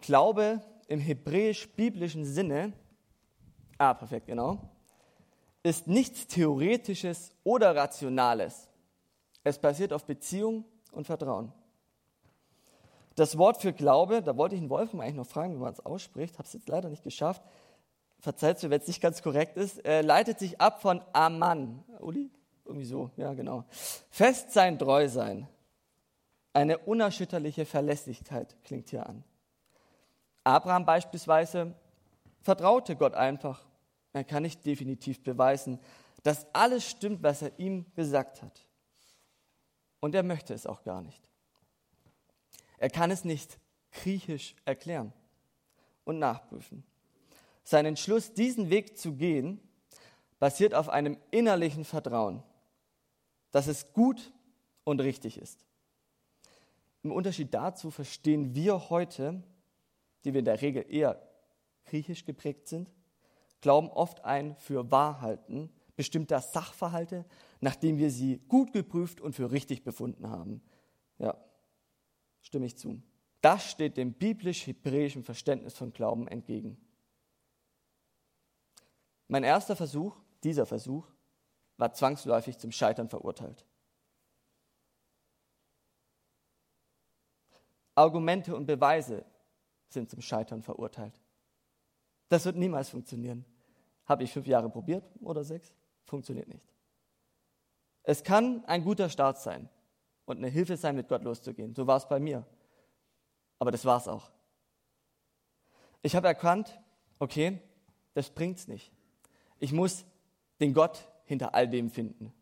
Glaube 0.07 0.61
im 0.89 1.01
hebräisch-biblischen 1.01 2.25
Sinne, 2.25 2.73
ah, 3.79 3.95
perfekt, 3.95 4.27
genau, 4.27 4.59
ist 5.63 5.87
nichts 5.87 6.27
Theoretisches 6.27 7.35
oder 7.43 7.75
Rationales. 7.75 8.69
Es 9.43 9.59
basiert 9.59 9.93
auf 9.93 10.05
Beziehung 10.05 10.65
und 10.93 11.07
Vertrauen. 11.07 11.53
Das 13.15 13.39
Wort 13.39 13.63
für 13.63 13.73
Glaube, 13.73 14.23
da 14.23 14.37
wollte 14.37 14.57
ich 14.57 14.61
den 14.61 14.71
Wolfram 14.71 15.01
eigentlich 15.01 15.15
noch 15.15 15.27
fragen, 15.27 15.55
wie 15.55 15.61
man 15.61 15.73
es 15.73 15.85
ausspricht, 15.85 16.35
habe 16.35 16.47
es 16.47 16.53
jetzt 16.53 16.69
leider 16.69 16.89
nicht 16.89 17.05
geschafft. 17.05 17.43
Verzeiht 18.19 18.63
mir, 18.63 18.71
wenn 18.71 18.81
es 18.81 18.89
nicht 18.89 19.01
ganz 19.01 19.23
korrekt 19.23 19.57
ist, 19.57 19.85
äh, 19.85 20.03
leitet 20.03 20.39
sich 20.39 20.61
ab 20.61 20.83
von 20.83 21.01
Aman. 21.13 21.85
Uli? 22.01 22.31
Irgendwie 22.65 22.87
so, 22.87 23.11
ja, 23.17 23.35
genau. 23.35 23.65
Fest 24.11 24.53
sein, 24.53 24.79
treu 24.79 25.09
sein. 25.09 25.47
Eine 26.53 26.79
unerschütterliche 26.79 27.67
Verlässlichkeit 27.67 28.57
klingt 28.65 28.91
hier 28.91 29.07
an. 29.07 29.23
Abraham 30.45 30.85
beispielsweise 30.85 31.75
vertraute 32.43 32.97
Gott 32.97 33.15
einfach. 33.15 33.67
Er 34.13 34.25
kann 34.25 34.43
nicht 34.43 34.65
definitiv 34.65 35.23
beweisen, 35.23 35.81
dass 36.23 36.47
alles 36.55 36.89
stimmt, 36.89 37.23
was 37.23 37.43
er 37.43 37.59
ihm 37.59 37.87
gesagt 37.95 38.43
hat. 38.43 38.67
Und 40.01 40.15
er 40.15 40.23
möchte 40.23 40.55
es 40.55 40.67
auch 40.67 40.83
gar 40.85 41.03
nicht. 41.03 41.31
Er 42.79 42.91
kann 42.91 43.11
es 43.11 43.25
nicht 43.25 43.59
griechisch 43.91 44.55
erklären 44.65 45.13
und 46.05 46.19
nachprüfen. 46.19 46.85
Sein 47.63 47.87
Entschluss, 47.87 48.35
diesen 48.35 48.69
Weg 48.69 48.99
zu 48.99 49.15
gehen, 49.15 49.61
basiert 50.39 50.75
auf 50.75 50.91
einem 50.91 51.17
innerlichen 51.31 51.85
Vertrauen, 51.85 52.43
dass 53.51 53.67
es 53.67 53.93
gut 53.95 54.33
und 54.85 55.01
richtig 55.01 55.39
ist. 55.39 55.65
Im 57.03 57.13
Unterschied 57.13 57.55
dazu 57.55 57.91
verstehen 57.91 58.55
wir 58.55 58.91
heute 58.91 59.43
die 60.25 60.33
wir 60.33 60.41
in 60.41 60.45
der 60.45 60.61
Regel 60.61 60.85
eher 60.89 61.21
griechisch 61.87 62.25
geprägt 62.25 62.69
sind, 62.69 62.91
glauben 63.61 63.89
oft 63.89 64.25
ein 64.25 64.57
für 64.57 64.91
Wahrhalten 64.91 65.71
bestimmter 65.97 66.41
Sachverhalte, 66.41 67.25
nachdem 67.61 67.99
wir 67.99 68.11
sie 68.11 68.39
gut 68.49 68.73
geprüft 68.73 69.21
und 69.21 69.35
für 69.35 69.53
richtig 69.53 69.85
befunden 69.85 70.29
haben. 70.29 70.63
Ja, 71.19 71.37
stimme 72.41 72.67
ich 72.67 72.77
zu. 72.77 73.01
Das 73.41 73.71
steht 73.71 73.97
dem 73.97 74.13
biblisch-hebräischen 74.15 75.23
Verständnis 75.23 75.75
von 75.75 75.93
Glauben 75.93 76.27
entgegen. 76.29 76.79
Mein 79.29 79.45
erster 79.45 79.77
Versuch, 79.77 80.17
dieser 80.43 80.67
Versuch, 80.67 81.07
war 81.77 81.93
zwangsläufig 81.93 82.59
zum 82.59 82.73
Scheitern 82.73 83.09
verurteilt. 83.09 83.65
Argumente 87.95 88.57
und 88.57 88.67
Beweise 88.67 89.25
sind 89.95 90.11
zum 90.11 90.21
Scheitern 90.21 90.63
verurteilt. 90.63 91.19
Das 92.29 92.45
wird 92.45 92.57
niemals 92.57 92.91
funktionieren. 92.91 93.45
Habe 94.05 94.25
ich 94.25 94.33
fünf 94.33 94.47
Jahre 94.47 94.69
probiert 94.69 95.05
oder 95.21 95.45
sechs? 95.45 95.73
Funktioniert 96.05 96.49
nicht. 96.49 96.69
Es 98.03 98.23
kann 98.23 98.65
ein 98.67 98.85
guter 98.85 99.09
Start 99.09 99.39
sein 99.39 99.69
und 100.27 100.37
eine 100.37 100.49
Hilfe 100.49 100.77
sein, 100.77 100.95
mit 100.95 101.09
Gott 101.09 101.25
loszugehen. 101.25 101.75
So 101.75 101.87
war 101.87 101.97
es 101.97 102.07
bei 102.07 102.21
mir. 102.21 102.45
Aber 103.59 103.71
das 103.71 103.85
war 103.85 103.97
es 103.97 104.09
auch. 104.09 104.31
Ich 106.03 106.15
habe 106.15 106.29
erkannt, 106.29 106.79
okay, 107.19 107.59
das 108.13 108.29
bringt 108.29 108.59
es 108.59 108.69
nicht. 108.69 108.93
Ich 109.59 109.73
muss 109.73 110.05
den 110.61 110.75
Gott 110.75 111.09
hinter 111.25 111.55
all 111.55 111.67
dem 111.67 111.89
finden. 111.89 112.35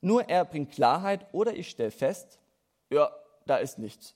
Nur 0.00 0.28
er 0.28 0.44
bringt 0.44 0.72
Klarheit 0.72 1.26
oder 1.34 1.54
ich 1.54 1.68
stelle 1.68 1.90
fest, 1.90 2.38
ja, 2.88 3.10
da 3.44 3.56
ist 3.58 3.78
nichts. 3.78 4.14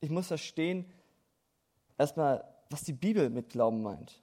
Ich 0.00 0.10
muss 0.10 0.28
verstehen, 0.28 0.84
erstmal, 1.96 2.44
was 2.70 2.82
die 2.84 2.92
Bibel 2.92 3.30
mit 3.30 3.48
Glauben 3.50 3.82
meint. 3.82 4.22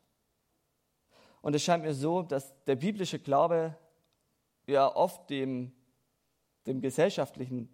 Und 1.41 1.53
es 1.53 1.63
scheint 1.63 1.83
mir 1.83 1.93
so, 1.93 2.21
dass 2.23 2.53
der 2.63 2.75
biblische 2.75 3.19
Glaube 3.19 3.77
ja 4.67 4.93
oft 4.95 5.29
dem, 5.29 5.71
dem 6.65 6.81
gesellschaftlichen 6.81 7.69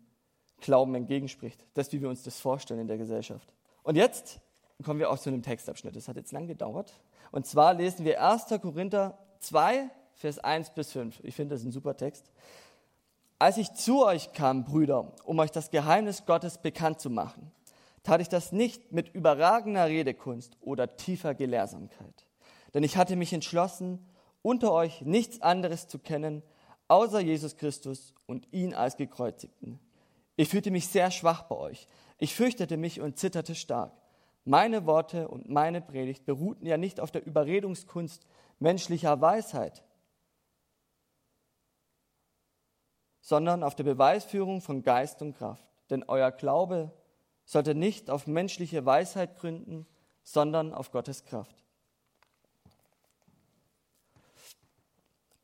Glauben 0.59 0.95
entgegenspricht. 0.95 1.65
Das, 1.73 1.91
wie 1.91 2.01
wir 2.01 2.09
uns 2.09 2.23
das 2.23 2.39
vorstellen 2.39 2.81
in 2.81 2.87
der 2.87 2.97
Gesellschaft. 2.97 3.53
Und 3.83 3.95
jetzt 3.95 4.41
kommen 4.83 4.99
wir 4.99 5.09
auch 5.09 5.19
zu 5.19 5.29
einem 5.29 5.41
Textabschnitt. 5.41 5.95
Das 5.95 6.07
hat 6.07 6.15
jetzt 6.15 6.31
lang 6.31 6.47
gedauert. 6.47 6.99
Und 7.31 7.45
zwar 7.45 7.73
lesen 7.73 8.05
wir 8.05 8.21
1. 8.21 8.47
Korinther 8.61 9.17
2, 9.39 9.89
Vers 10.13 10.39
1 10.39 10.71
bis 10.71 10.91
5. 10.91 11.19
Ich 11.23 11.35
finde 11.35 11.55
das 11.55 11.63
ein 11.63 11.71
super 11.71 11.95
Text. 11.95 12.31
Als 13.39 13.57
ich 13.57 13.73
zu 13.73 14.05
euch 14.05 14.33
kam, 14.33 14.65
Brüder, 14.65 15.13
um 15.23 15.39
euch 15.39 15.51
das 15.51 15.71
Geheimnis 15.71 16.25
Gottes 16.25 16.59
bekannt 16.59 16.99
zu 16.99 17.09
machen, 17.09 17.50
tat 18.03 18.21
ich 18.21 18.29
das 18.29 18.51
nicht 18.51 18.91
mit 18.91 19.09
überragender 19.13 19.87
Redekunst 19.87 20.57
oder 20.61 20.95
tiefer 20.97 21.35
Gelehrsamkeit. 21.35 22.25
Denn 22.73 22.83
ich 22.83 22.97
hatte 22.97 23.15
mich 23.15 23.33
entschlossen, 23.33 24.07
unter 24.41 24.71
euch 24.71 25.01
nichts 25.01 25.41
anderes 25.41 25.87
zu 25.87 25.99
kennen, 25.99 26.41
außer 26.87 27.19
Jesus 27.19 27.57
Christus 27.57 28.13
und 28.25 28.51
ihn 28.51 28.73
als 28.73 28.97
gekreuzigten. 28.97 29.79
Ich 30.35 30.49
fühlte 30.49 30.71
mich 30.71 30.87
sehr 30.87 31.11
schwach 31.11 31.43
bei 31.43 31.55
euch. 31.55 31.87
Ich 32.17 32.35
fürchtete 32.35 32.77
mich 32.77 33.01
und 33.01 33.17
zitterte 33.17 33.55
stark. 33.55 33.93
Meine 34.43 34.85
Worte 34.87 35.27
und 35.27 35.49
meine 35.49 35.81
Predigt 35.81 36.25
beruhten 36.25 36.65
ja 36.65 36.77
nicht 36.77 36.99
auf 36.99 37.11
der 37.11 37.25
Überredungskunst 37.25 38.25
menschlicher 38.59 39.21
Weisheit, 39.21 39.83
sondern 43.21 43.63
auf 43.63 43.75
der 43.75 43.83
Beweisführung 43.83 44.61
von 44.61 44.81
Geist 44.81 45.21
und 45.21 45.37
Kraft. 45.37 45.67
Denn 45.91 46.03
euer 46.07 46.31
Glaube 46.31 46.91
sollte 47.45 47.75
nicht 47.75 48.09
auf 48.09 48.27
menschliche 48.27 48.85
Weisheit 48.85 49.37
gründen, 49.37 49.85
sondern 50.23 50.73
auf 50.73 50.91
Gottes 50.91 51.25
Kraft. 51.25 51.55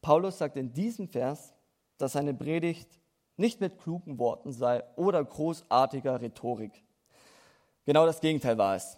Paulus 0.01 0.37
sagt 0.37 0.55
in 0.55 0.73
diesem 0.73 1.09
Vers, 1.09 1.53
dass 1.97 2.13
seine 2.13 2.33
Predigt 2.33 2.87
nicht 3.35 3.59
mit 3.59 3.77
klugen 3.79 4.17
Worten 4.19 4.51
sei 4.51 4.83
oder 4.95 5.23
großartiger 5.23 6.21
Rhetorik. 6.21 6.83
Genau 7.85 8.05
das 8.05 8.21
Gegenteil 8.21 8.57
war 8.57 8.75
es. 8.75 8.97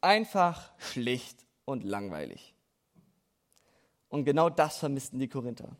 Einfach, 0.00 0.72
schlicht 0.78 1.46
und 1.64 1.84
langweilig. 1.84 2.54
Und 4.08 4.24
genau 4.24 4.50
das 4.50 4.78
vermissten 4.78 5.18
die 5.18 5.28
Korinther. 5.28 5.76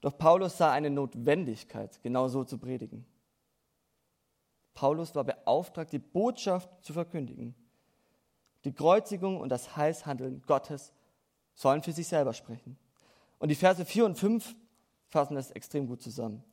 Doch 0.00 0.16
Paulus 0.16 0.56
sah 0.56 0.72
eine 0.72 0.90
Notwendigkeit, 0.90 2.00
genau 2.02 2.28
so 2.28 2.44
zu 2.44 2.58
predigen. 2.58 3.04
Paulus 4.78 5.12
war 5.16 5.24
beauftragt, 5.24 5.92
die 5.92 5.98
Botschaft 5.98 6.70
zu 6.82 6.92
verkündigen. 6.92 7.56
Die 8.62 8.72
Kreuzigung 8.72 9.40
und 9.40 9.48
das 9.48 9.76
Heilshandeln 9.76 10.40
Gottes 10.46 10.92
sollen 11.56 11.82
für 11.82 11.90
sich 11.90 12.06
selber 12.06 12.32
sprechen. 12.32 12.78
Und 13.40 13.48
die 13.48 13.56
Verse 13.56 13.84
4 13.84 14.04
und 14.04 14.16
5 14.16 14.54
fassen 15.08 15.34
das 15.34 15.50
extrem 15.50 15.88
gut 15.88 16.00
zusammen. 16.00 16.44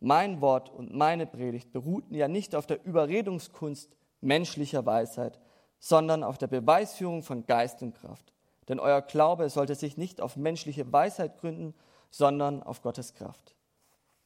Mein 0.00 0.40
Wort 0.40 0.70
und 0.70 0.94
meine 0.94 1.26
Predigt 1.26 1.70
beruhten 1.70 2.14
ja 2.14 2.28
nicht 2.28 2.54
auf 2.54 2.66
der 2.66 2.82
Überredungskunst 2.82 3.94
menschlicher 4.22 4.86
Weisheit, 4.86 5.38
sondern 5.78 6.24
auf 6.24 6.38
der 6.38 6.46
Beweisführung 6.46 7.22
von 7.22 7.44
Geist 7.44 7.82
und 7.82 7.94
Kraft. 7.94 8.32
Denn 8.68 8.80
euer 8.80 9.02
Glaube 9.02 9.50
sollte 9.50 9.74
sich 9.74 9.98
nicht 9.98 10.22
auf 10.22 10.34
menschliche 10.34 10.90
Weisheit 10.90 11.36
gründen, 11.36 11.74
sondern 12.08 12.62
auf 12.62 12.80
Gottes 12.80 13.12
Kraft. 13.12 13.54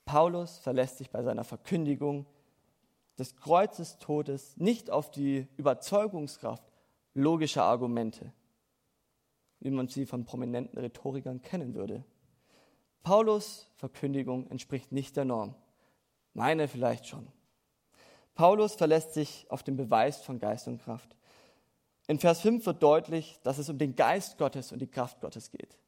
Paulus 0.05 0.59
verlässt 0.59 0.99
sich 0.99 1.11
bei 1.11 1.25
seiner 1.25 1.43
Verkündigung 1.43 2.27
des 3.19 3.37
Kreuzes 3.37 3.99
Todes 3.99 4.57
nicht 4.57 4.91
auf 4.91 5.11
die 5.11 5.49
Überzeugungskraft 5.57 6.65
logischer 7.15 7.65
Argumente, 7.65 8.33
wie 9.61 9.71
man 9.71 9.89
sie 9.89 10.07
von 10.07 10.25
prominenten 10.25 10.79
Rhetorikern 10.79 11.43
kennen 11.43 11.75
würde. 11.75 12.05
Paulus 13.03 13.71
Verkündigung 13.77 14.47
entspricht 14.49 14.93
nicht 14.93 15.17
der 15.17 15.25
Norm. 15.25 15.55
Meine 16.33 16.69
vielleicht 16.69 17.07
schon. 17.07 17.29
Paulus 18.35 18.75
verlässt 18.75 19.15
sich 19.15 19.47
auf 19.51 19.63
den 19.63 19.77
Beweis 19.77 20.23
von 20.23 20.39
Geist 20.39 20.67
und 20.67 20.83
Kraft. 20.83 21.15
In 22.09 22.19
Vers 22.19 22.41
5 22.41 22.67
wird 22.67 22.83
deutlich, 22.83 23.39
dass 23.45 23.59
es 23.59 23.69
um 23.69 23.79
den 23.79 23.95
Geist 23.95 24.39
Gottes 24.39 24.73
und 24.73 24.81
die 24.81 24.91
Kraft 24.91 25.21
Gottes 25.21 25.51
geht. 25.51 25.79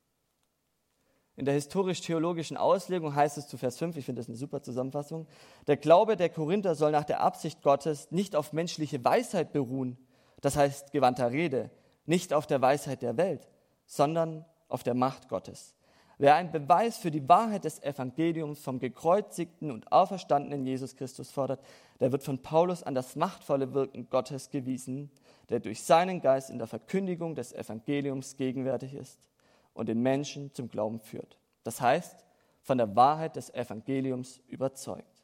In 1.36 1.44
der 1.44 1.52
historisch-theologischen 1.52 2.56
Auslegung 2.56 3.14
heißt 3.14 3.36
es 3.36 3.46
zu 3.46 3.58
Vers 3.58 3.76
5, 3.76 3.98
ich 3.98 4.06
finde 4.06 4.20
das 4.20 4.28
eine 4.28 4.38
super 4.38 4.62
Zusammenfassung, 4.62 5.26
der 5.66 5.76
Glaube 5.76 6.16
der 6.16 6.30
Korinther 6.30 6.74
soll 6.74 6.92
nach 6.92 7.04
der 7.04 7.20
Absicht 7.20 7.62
Gottes 7.62 8.10
nicht 8.10 8.34
auf 8.34 8.54
menschliche 8.54 9.04
Weisheit 9.04 9.52
beruhen, 9.52 9.98
das 10.40 10.56
heißt 10.56 10.92
gewandter 10.92 11.30
Rede, 11.30 11.70
nicht 12.06 12.32
auf 12.32 12.46
der 12.46 12.62
Weisheit 12.62 13.02
der 13.02 13.18
Welt, 13.18 13.48
sondern 13.84 14.46
auf 14.68 14.82
der 14.82 14.94
Macht 14.94 15.28
Gottes. 15.28 15.74
Wer 16.16 16.36
einen 16.36 16.50
Beweis 16.50 16.96
für 16.96 17.10
die 17.10 17.28
Wahrheit 17.28 17.64
des 17.64 17.82
Evangeliums 17.82 18.60
vom 18.60 18.78
gekreuzigten 18.78 19.70
und 19.70 19.92
auferstandenen 19.92 20.64
Jesus 20.64 20.96
Christus 20.96 21.30
fordert, 21.30 21.60
der 22.00 22.12
wird 22.12 22.22
von 22.22 22.38
Paulus 22.38 22.82
an 22.82 22.94
das 22.94 23.14
machtvolle 23.14 23.74
Wirken 23.74 24.08
Gottes 24.08 24.48
gewiesen, 24.48 25.10
der 25.50 25.60
durch 25.60 25.82
seinen 25.82 26.22
Geist 26.22 26.48
in 26.48 26.56
der 26.56 26.66
Verkündigung 26.66 27.34
des 27.34 27.52
Evangeliums 27.52 28.38
gegenwärtig 28.38 28.94
ist 28.94 29.28
und 29.76 29.88
den 29.88 30.00
Menschen 30.02 30.52
zum 30.54 30.68
Glauben 30.68 31.00
führt. 31.00 31.38
Das 31.62 31.80
heißt, 31.80 32.24
von 32.62 32.78
der 32.78 32.96
Wahrheit 32.96 33.36
des 33.36 33.52
Evangeliums 33.54 34.40
überzeugt. 34.48 35.22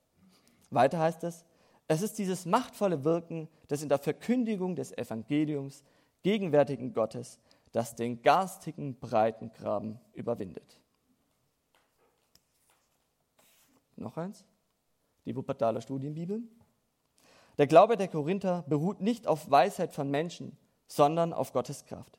Weiter 0.70 0.98
heißt 0.98 1.24
es, 1.24 1.44
es 1.88 2.02
ist 2.02 2.18
dieses 2.18 2.46
machtvolle 2.46 3.04
Wirken 3.04 3.48
des 3.68 3.82
in 3.82 3.88
der 3.88 3.98
Verkündigung 3.98 4.76
des 4.76 4.96
Evangeliums 4.96 5.82
gegenwärtigen 6.22 6.92
Gottes, 6.92 7.40
das 7.72 7.96
den 7.96 8.22
garstigen 8.22 8.98
Breitengraben 8.98 9.98
überwindet. 10.12 10.80
Noch 13.96 14.16
eins, 14.16 14.44
die 15.24 15.34
Wuppertaler 15.34 15.80
Studienbibel. 15.80 16.42
Der 17.58 17.66
Glaube 17.66 17.96
der 17.96 18.08
Korinther 18.08 18.64
beruht 18.68 19.00
nicht 19.00 19.26
auf 19.26 19.50
Weisheit 19.50 19.92
von 19.92 20.10
Menschen, 20.10 20.56
sondern 20.86 21.32
auf 21.32 21.52
Gottes 21.52 21.84
Kraft. 21.84 22.18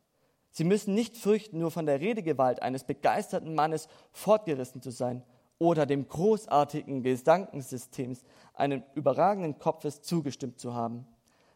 Sie 0.53 0.63
müssen 0.63 0.93
nicht 0.93 1.17
fürchten, 1.17 1.57
nur 1.57 1.71
von 1.71 1.87
der 1.87 1.99
Redegewalt 1.99 2.61
eines 2.61 2.83
begeisterten 2.83 3.55
Mannes 3.55 3.87
fortgerissen 4.11 4.83
zu 4.83 4.91
sein 4.91 5.23
oder 5.57 5.87
dem 5.87 6.07
großartigen 6.07 7.01
Gedankensystems 7.01 8.23
eines 8.53 8.83
überragenden 8.93 9.57
Kopfes 9.57 10.03
zugestimmt 10.03 10.59
zu 10.59 10.75
haben. 10.75 11.07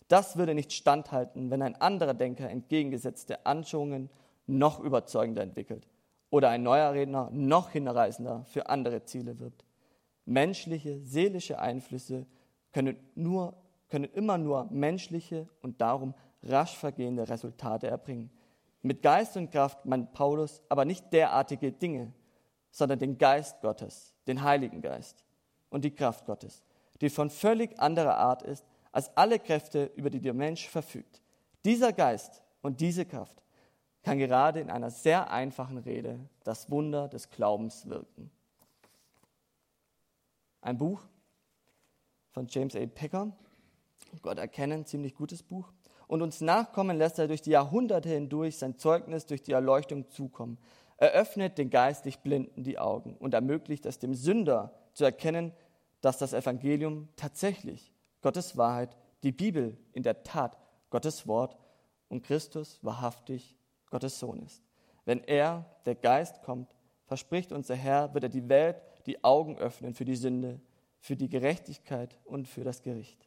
Das 0.07 0.35
würde 0.35 0.55
nicht 0.55 0.73
standhalten, 0.73 1.51
wenn 1.51 1.61
ein 1.61 1.75
anderer 1.75 2.15
Denker 2.15 2.49
entgegengesetzte 2.49 3.45
Anschauungen 3.45 4.09
noch 4.47 4.79
überzeugender 4.79 5.43
entwickelt 5.43 5.87
oder 6.31 6.49
ein 6.49 6.63
neuer 6.63 6.91
Redner 6.93 7.29
noch 7.31 7.69
hinreißender 7.69 8.45
für 8.45 8.67
andere 8.67 9.03
Ziele 9.03 9.39
wirbt. 9.39 9.63
Menschliche, 10.25 11.01
seelische 11.01 11.59
Einflüsse 11.59 12.25
können, 12.73 12.97
nur, 13.13 13.53
können 13.89 14.05
immer 14.05 14.39
nur 14.39 14.67
menschliche 14.71 15.47
und 15.61 15.81
darum 15.81 16.15
rasch 16.41 16.75
vergehende 16.75 17.29
Resultate 17.29 17.87
erbringen. 17.87 18.31
Mit 18.87 19.01
Geist 19.01 19.35
und 19.35 19.51
Kraft 19.51 19.85
meint 19.85 20.13
Paulus 20.13 20.61
aber 20.69 20.85
nicht 20.85 21.11
derartige 21.11 21.73
Dinge, 21.73 22.13
sondern 22.71 22.97
den 22.97 23.17
Geist 23.17 23.59
Gottes, 23.59 24.13
den 24.27 24.41
Heiligen 24.43 24.81
Geist 24.81 25.25
und 25.69 25.83
die 25.83 25.93
Kraft 25.93 26.25
Gottes, 26.25 26.63
die 27.01 27.09
von 27.09 27.29
völlig 27.29 27.77
anderer 27.81 28.15
Art 28.15 28.43
ist 28.43 28.63
als 28.93 29.15
alle 29.17 29.39
Kräfte, 29.39 29.91
über 29.97 30.09
die 30.09 30.21
der 30.21 30.33
Mensch 30.33 30.69
verfügt. 30.69 31.21
Dieser 31.65 31.91
Geist 31.91 32.41
und 32.61 32.79
diese 32.79 33.05
Kraft 33.05 33.43
kann 34.03 34.19
gerade 34.19 34.61
in 34.61 34.69
einer 34.69 34.89
sehr 34.89 35.31
einfachen 35.31 35.79
Rede 35.79 36.17
das 36.45 36.71
Wunder 36.71 37.09
des 37.09 37.29
Glaubens 37.29 37.89
wirken. 37.89 38.31
Ein 40.61 40.77
Buch 40.77 41.01
von 42.29 42.47
James 42.47 42.73
A. 42.73 42.85
Packer, 42.85 43.35
Gott 44.21 44.37
erkennen, 44.37 44.85
ziemlich 44.85 45.13
gutes 45.13 45.43
Buch 45.43 45.73
und 46.07 46.21
uns 46.21 46.41
nachkommen 46.41 46.97
lässt 46.97 47.19
er 47.19 47.27
durch 47.27 47.41
die 47.41 47.51
Jahrhunderte 47.51 48.09
hindurch 48.09 48.57
sein 48.57 48.77
Zeugnis 48.77 49.25
durch 49.25 49.43
die 49.43 49.51
Erleuchtung 49.51 50.09
zukommen. 50.09 50.57
Er 50.97 51.11
öffnet 51.11 51.57
den 51.57 51.69
geistlich 51.69 52.19
Blinden 52.19 52.63
die 52.63 52.79
Augen 52.79 53.15
und 53.17 53.33
ermöglicht 53.33 53.85
es 53.85 53.99
dem 53.99 54.15
Sünder 54.15 54.73
zu 54.93 55.03
erkennen, 55.03 55.53
dass 56.01 56.17
das 56.17 56.33
Evangelium 56.33 57.09
tatsächlich 57.15 57.93
Gottes 58.21 58.57
Wahrheit, 58.57 58.95
die 59.23 59.31
Bibel 59.31 59.77
in 59.93 60.03
der 60.03 60.23
Tat 60.23 60.57
Gottes 60.89 61.27
Wort 61.27 61.57
und 62.07 62.23
Christus 62.23 62.79
wahrhaftig 62.81 63.55
Gottes 63.89 64.19
Sohn 64.19 64.41
ist. 64.41 64.63
Wenn 65.05 65.23
er, 65.23 65.65
der 65.85 65.95
Geist, 65.95 66.41
kommt, 66.43 66.75
verspricht 67.05 67.51
unser 67.51 67.75
Herr, 67.75 68.13
wird 68.13 68.25
er 68.25 68.29
die 68.29 68.49
Welt 68.49 68.81
die 69.05 69.23
Augen 69.23 69.57
öffnen 69.57 69.93
für 69.93 70.05
die 70.05 70.15
Sünde, 70.15 70.59
für 70.99 71.15
die 71.15 71.29
Gerechtigkeit 71.29 72.17
und 72.25 72.47
für 72.47 72.63
das 72.63 72.81
Gericht. 72.81 73.26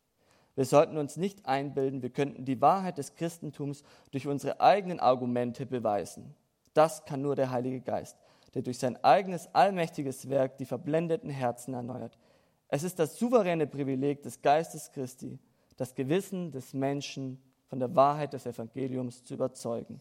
Wir 0.56 0.64
sollten 0.64 0.98
uns 0.98 1.16
nicht 1.16 1.46
einbilden, 1.46 2.02
wir 2.02 2.10
könnten 2.10 2.44
die 2.44 2.60
Wahrheit 2.60 2.98
des 2.98 3.14
Christentums 3.14 3.82
durch 4.10 4.26
unsere 4.26 4.60
eigenen 4.60 5.00
Argumente 5.00 5.64
beweisen. 5.66 6.34
Das 6.74 7.04
kann 7.04 7.22
nur 7.22 7.36
der 7.36 7.50
Heilige 7.50 7.80
Geist, 7.80 8.16
der 8.54 8.62
durch 8.62 8.78
sein 8.78 9.02
eigenes 9.04 9.48
allmächtiges 9.54 10.28
Werk 10.28 10.58
die 10.58 10.64
verblendeten 10.64 11.30
Herzen 11.30 11.74
erneuert. 11.74 12.18
Es 12.68 12.82
ist 12.82 12.98
das 12.98 13.18
souveräne 13.18 13.66
Privileg 13.66 14.22
des 14.22 14.42
Geistes 14.42 14.92
Christi, 14.92 15.38
das 15.76 15.94
Gewissen 15.94 16.52
des 16.52 16.72
Menschen 16.74 17.42
von 17.68 17.78
der 17.78 17.94
Wahrheit 17.96 18.32
des 18.32 18.46
Evangeliums 18.46 19.24
zu 19.24 19.34
überzeugen. 19.34 20.00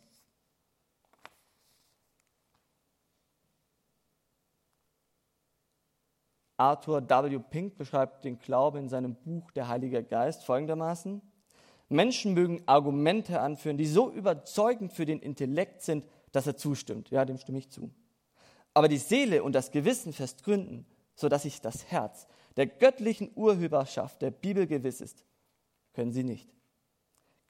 Arthur 6.60 7.10
W. 7.10 7.40
Pink 7.40 7.78
beschreibt 7.78 8.26
den 8.26 8.38
Glauben 8.38 8.80
in 8.80 8.90
seinem 8.90 9.16
Buch 9.16 9.50
Der 9.52 9.70
Heilige 9.70 10.04
Geist 10.04 10.44
folgendermaßen. 10.44 11.22
Menschen 11.88 12.34
mögen 12.34 12.62
Argumente 12.66 13.40
anführen, 13.40 13.78
die 13.78 13.86
so 13.86 14.12
überzeugend 14.12 14.92
für 14.92 15.06
den 15.06 15.20
Intellekt 15.20 15.82
sind, 15.82 16.06
dass 16.32 16.48
er 16.48 16.58
zustimmt. 16.58 17.10
Ja, 17.12 17.24
dem 17.24 17.38
stimme 17.38 17.60
ich 17.60 17.70
zu. 17.70 17.92
Aber 18.74 18.90
die 18.90 18.98
Seele 18.98 19.42
und 19.42 19.54
das 19.54 19.72
Gewissen 19.72 20.12
fest 20.12 20.44
gründen, 20.44 20.86
sodass 21.16 21.44
sich 21.44 21.62
das 21.62 21.86
Herz 21.92 22.28
der 22.58 22.68
göttlichen 22.68 23.32
Urheberschaft 23.36 24.22
der 24.22 24.32
Bibel 24.32 24.68
gewiss 24.68 25.00
ist, 25.00 25.24
können 25.94 26.12
sie 26.12 26.24
nicht. 26.24 26.50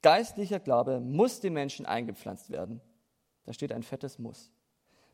Geistlicher 0.02 0.60
Glaube 0.60 1.00
muss 1.00 1.40
dem 1.40 1.54
Menschen 1.54 1.84
eingepflanzt 1.84 2.50
werden. 2.50 2.80
Da 3.44 3.52
steht 3.52 3.72
ein 3.72 3.82
fettes 3.82 4.20
Muss. 4.20 4.52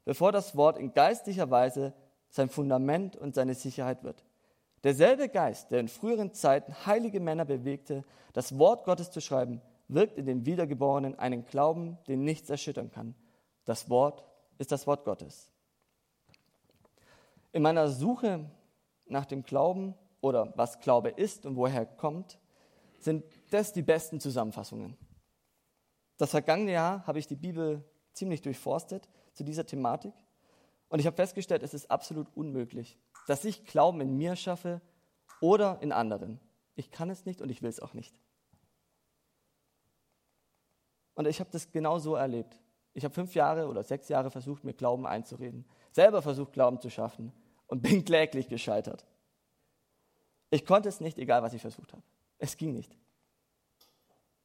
Bevor 0.04 0.32
das 0.32 0.54
Wort 0.54 0.76
in 0.76 0.92
geistlicher 0.92 1.50
Weise 1.50 1.94
sein 2.36 2.48
Fundament 2.48 3.16
und 3.16 3.34
seine 3.34 3.54
Sicherheit 3.54 4.04
wird. 4.04 4.24
Derselbe 4.84 5.28
Geist, 5.28 5.70
der 5.70 5.80
in 5.80 5.88
früheren 5.88 6.32
Zeiten 6.32 6.86
heilige 6.86 7.18
Männer 7.18 7.44
bewegte, 7.44 8.04
das 8.34 8.58
Wort 8.58 8.84
Gottes 8.84 9.10
zu 9.10 9.20
schreiben, 9.20 9.60
wirkt 9.88 10.18
in 10.18 10.26
den 10.26 10.46
Wiedergeborenen 10.46 11.18
einen 11.18 11.44
Glauben, 11.46 11.98
den 12.06 12.22
nichts 12.22 12.50
erschüttern 12.50 12.90
kann. 12.90 13.14
Das 13.64 13.90
Wort 13.90 14.24
ist 14.58 14.70
das 14.70 14.86
Wort 14.86 15.04
Gottes. 15.04 15.50
In 17.52 17.62
meiner 17.62 17.88
Suche 17.88 18.48
nach 19.06 19.24
dem 19.24 19.42
Glauben 19.42 19.94
oder 20.20 20.52
was 20.56 20.78
Glaube 20.80 21.10
ist 21.10 21.46
und 21.46 21.56
woher 21.56 21.86
kommt, 21.86 22.38
sind 23.00 23.24
das 23.50 23.72
die 23.72 23.82
besten 23.82 24.20
Zusammenfassungen. 24.20 24.96
Das 26.18 26.30
vergangene 26.30 26.72
Jahr 26.72 27.06
habe 27.06 27.18
ich 27.18 27.26
die 27.26 27.36
Bibel 27.36 27.82
ziemlich 28.12 28.42
durchforstet 28.42 29.08
zu 29.32 29.44
dieser 29.44 29.66
Thematik 29.66 30.12
und 30.88 31.00
ich 31.00 31.06
habe 31.06 31.16
festgestellt, 31.16 31.62
es 31.62 31.74
ist 31.74 31.90
absolut 31.90 32.28
unmöglich, 32.34 32.98
dass 33.26 33.44
ich 33.44 33.64
Glauben 33.64 34.00
in 34.00 34.16
mir 34.16 34.36
schaffe 34.36 34.80
oder 35.40 35.78
in 35.82 35.92
anderen. 35.92 36.40
Ich 36.74 36.90
kann 36.90 37.10
es 37.10 37.24
nicht 37.24 37.40
und 37.40 37.50
ich 37.50 37.62
will 37.62 37.70
es 37.70 37.80
auch 37.80 37.94
nicht. 37.94 38.14
Und 41.14 41.26
ich 41.26 41.40
habe 41.40 41.50
das 41.50 41.72
genau 41.72 41.98
so 41.98 42.14
erlebt. 42.14 42.60
Ich 42.92 43.04
habe 43.04 43.14
fünf 43.14 43.34
Jahre 43.34 43.68
oder 43.68 43.82
sechs 43.82 44.08
Jahre 44.08 44.30
versucht, 44.30 44.64
mir 44.64 44.74
Glauben 44.74 45.06
einzureden, 45.06 45.66
selber 45.92 46.22
versucht, 46.22 46.52
Glauben 46.52 46.80
zu 46.80 46.90
schaffen 46.90 47.32
und 47.66 47.82
bin 47.82 48.04
kläglich 48.04 48.48
gescheitert. 48.48 49.04
Ich 50.50 50.64
konnte 50.64 50.88
es 50.88 51.00
nicht, 51.00 51.18
egal 51.18 51.42
was 51.42 51.52
ich 51.52 51.60
versucht 51.60 51.92
habe. 51.92 52.02
Es 52.38 52.56
ging 52.56 52.72
nicht. 52.72 52.96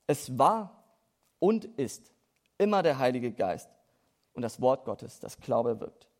Es 0.08 0.38
war 0.38 0.84
und 1.40 1.66
ist 1.66 2.12
immer 2.58 2.84
der 2.84 2.98
Heilige 2.98 3.32
Geist 3.32 3.70
und 4.34 4.42
das 4.42 4.60
Wort 4.60 4.86
Gottes, 4.86 5.20
das 5.20 5.40
Glaube 5.40 5.80
wirkt. 5.80 6.11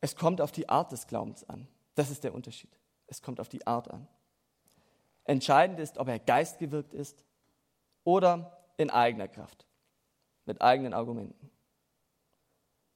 Es 0.00 0.16
kommt 0.16 0.40
auf 0.40 0.52
die 0.52 0.68
Art 0.68 0.92
des 0.92 1.06
Glaubens 1.06 1.48
an. 1.48 1.68
Das 1.94 2.10
ist 2.10 2.24
der 2.24 2.34
Unterschied. 2.34 2.76
Es 3.06 3.22
kommt 3.22 3.40
auf 3.40 3.48
die 3.48 3.66
Art 3.66 3.90
an. 3.90 4.06
Entscheidend 5.24 5.80
ist, 5.80 5.98
ob 5.98 6.08
er 6.08 6.18
geistgewirkt 6.18 6.94
ist 6.94 7.24
oder 8.04 8.64
in 8.76 8.90
eigener 8.90 9.28
Kraft, 9.28 9.66
mit 10.44 10.62
eigenen 10.62 10.92
Argumenten. 10.92 11.50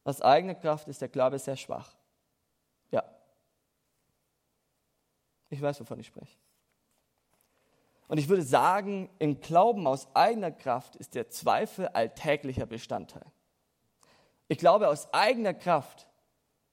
Aus 0.04 0.22
eigener 0.22 0.54
Kraft 0.54 0.88
ist 0.88 1.00
der 1.00 1.08
Glaube 1.08 1.38
sehr 1.38 1.56
schwach. 1.56 1.96
Ja. 2.90 3.02
Ich 5.48 5.60
weiß, 5.60 5.80
wovon 5.80 5.98
ich 6.00 6.06
spreche. 6.06 6.38
Und 8.08 8.18
ich 8.18 8.28
würde 8.28 8.42
sagen, 8.42 9.08
im 9.18 9.40
Glauben 9.40 9.86
aus 9.86 10.08
eigener 10.16 10.50
Kraft 10.50 10.96
ist 10.96 11.14
der 11.14 11.30
Zweifel 11.30 11.88
alltäglicher 11.88 12.66
Bestandteil. 12.66 13.26
Ich 14.48 14.58
glaube, 14.58 14.88
aus 14.88 15.12
eigener 15.14 15.54
Kraft 15.54 16.08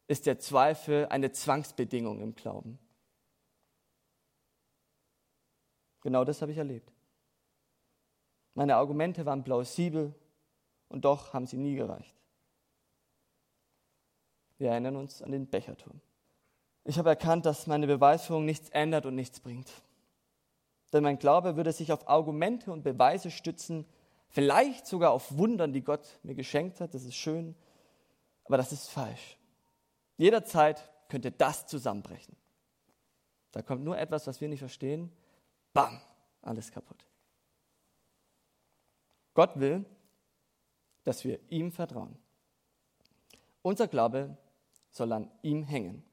ist 0.08 0.26
der 0.26 0.40
Zweifel 0.40 1.06
eine 1.08 1.32
Zwangsbedingung 1.32 2.22
im 2.22 2.36
Glauben. 2.36 2.80
Genau 6.02 6.24
das 6.24 6.42
habe 6.42 6.52
ich 6.52 6.58
erlebt. 6.58 6.92
Meine 8.54 8.76
Argumente 8.78 9.26
waren 9.26 9.44
plausibel 9.44 10.16
und 10.90 11.06
doch 11.06 11.34
haben 11.34 11.46
sie 11.46 11.58
nie 11.58 11.76
gereicht. 11.76 12.16
Wir 14.58 14.70
erinnern 14.70 14.96
uns 14.96 15.22
an 15.22 15.32
den 15.32 15.48
Becherturm. 15.50 16.02
Ich 16.84 16.98
habe 16.98 17.10
erkannt, 17.10 17.46
dass 17.46 17.68
meine 17.68 17.86
Beweisführung 17.86 18.46
nichts 18.46 18.70
ändert 18.70 19.06
und 19.06 19.16
nichts 19.16 19.40
bringt. 19.40 19.70
Denn 20.94 21.04
mein 21.04 21.20
Glaube 21.20 21.58
würde 21.58 21.74
sich 21.74 21.92
auf 21.92 22.08
Argumente 22.08 22.72
und 22.72 22.84
Beweise 22.84 23.30
stützen, 23.30 23.86
vielleicht 24.30 24.88
sogar 24.88 25.12
auf 25.12 25.38
Wundern, 25.38 25.74
die 25.74 25.84
Gott 25.84 26.20
mir 26.24 26.34
geschenkt 26.34 26.80
hat. 26.80 26.94
Das 26.94 27.04
ist 27.04 27.16
schön, 27.16 27.56
aber 28.46 28.58
das 28.58 28.72
ist 28.72 28.90
falsch. 28.90 29.37
Jederzeit 30.18 30.90
könnte 31.10 31.32
das 31.32 31.68
zusammenbrechen. 31.68 32.36
Da 33.52 33.62
kommt 33.62 33.84
nur 33.84 33.98
etwas, 33.98 34.28
was 34.28 34.42
wir 34.42 34.50
nicht 34.50 34.60
verstehen. 34.60 35.12
Bam, 35.74 36.02
alles 36.42 36.72
kaputt. 36.72 37.06
Gott 39.34 39.60
will, 39.60 39.86
dass 41.04 41.24
wir 41.24 41.40
ihm 41.50 41.72
vertrauen. 41.72 42.18
Unser 43.62 43.88
Glaube 43.88 44.38
soll 44.90 45.12
an 45.12 45.32
ihm 45.42 45.64
hängen, 45.64 46.04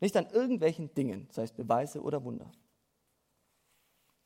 nicht 0.00 0.16
an 0.16 0.28
irgendwelchen 0.30 0.92
Dingen, 0.94 1.28
sei 1.30 1.44
es 1.44 1.52
Beweise 1.52 2.02
oder 2.02 2.24
Wunder. 2.24 2.50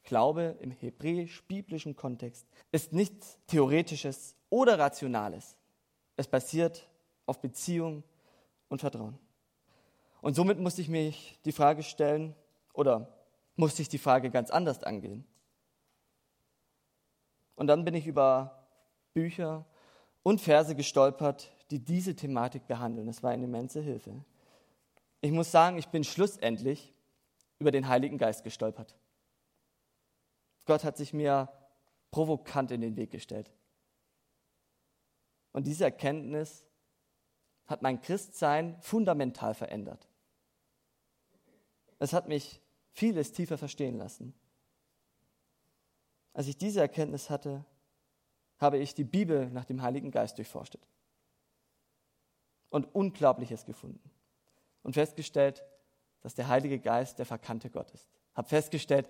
Glaube 0.02 0.56
im 0.60 0.70
hebräisch-biblischen 0.70 1.96
Kontext 1.96 2.46
ist 2.72 2.92
nichts 2.92 3.38
Theoretisches 3.46 4.36
oder 4.48 4.78
Rationales. 4.78 5.56
Es 6.16 6.28
basiert 6.28 6.88
auf 7.26 7.40
Beziehung 7.40 8.04
und 8.68 8.80
Vertrauen. 8.80 9.18
Und 10.20 10.34
somit 10.34 10.58
musste 10.58 10.80
ich 10.80 10.88
mich 10.88 11.38
die 11.44 11.52
Frage 11.52 11.82
stellen, 11.82 12.34
oder 12.72 13.08
musste 13.56 13.82
ich 13.82 13.88
die 13.88 13.98
Frage 13.98 14.30
ganz 14.30 14.50
anders 14.50 14.82
angehen. 14.82 15.24
Und 17.54 17.68
dann 17.68 17.84
bin 17.84 17.94
ich 17.94 18.06
über 18.06 18.68
Bücher 19.14 19.64
und 20.22 20.40
Verse 20.40 20.74
gestolpert, 20.74 21.50
die 21.70 21.78
diese 21.78 22.14
Thematik 22.14 22.66
behandeln. 22.66 23.06
Das 23.06 23.22
war 23.22 23.30
eine 23.30 23.44
immense 23.44 23.80
Hilfe. 23.80 24.24
Ich 25.22 25.32
muss 25.32 25.50
sagen, 25.50 25.78
ich 25.78 25.88
bin 25.88 26.04
schlussendlich 26.04 26.92
über 27.58 27.70
den 27.70 27.88
Heiligen 27.88 28.18
Geist 28.18 28.44
gestolpert. 28.44 28.94
Gott 30.66 30.84
hat 30.84 30.98
sich 30.98 31.14
mir 31.14 31.48
provokant 32.10 32.70
in 32.72 32.82
den 32.82 32.96
Weg 32.96 33.10
gestellt. 33.10 33.50
Und 35.52 35.66
diese 35.66 35.84
Erkenntnis 35.84 36.65
hat 37.66 37.82
mein 37.82 38.00
Christsein 38.00 38.76
fundamental 38.80 39.54
verändert. 39.54 40.08
Es 41.98 42.12
hat 42.12 42.28
mich 42.28 42.60
vieles 42.92 43.32
tiefer 43.32 43.58
verstehen 43.58 43.96
lassen. 43.96 44.34
Als 46.32 46.46
ich 46.46 46.56
diese 46.56 46.80
Erkenntnis 46.80 47.30
hatte, 47.30 47.64
habe 48.58 48.78
ich 48.78 48.94
die 48.94 49.04
Bibel 49.04 49.50
nach 49.50 49.64
dem 49.64 49.82
Heiligen 49.82 50.10
Geist 50.10 50.38
durchforstet 50.38 50.86
und 52.70 52.94
Unglaubliches 52.94 53.64
gefunden 53.64 54.10
und 54.82 54.94
festgestellt, 54.94 55.64
dass 56.20 56.34
der 56.34 56.48
Heilige 56.48 56.78
Geist 56.78 57.18
der 57.18 57.26
verkannte 57.26 57.70
Gott 57.70 57.90
ist. 57.90 58.08
Habe 58.34 58.48
festgestellt, 58.48 59.08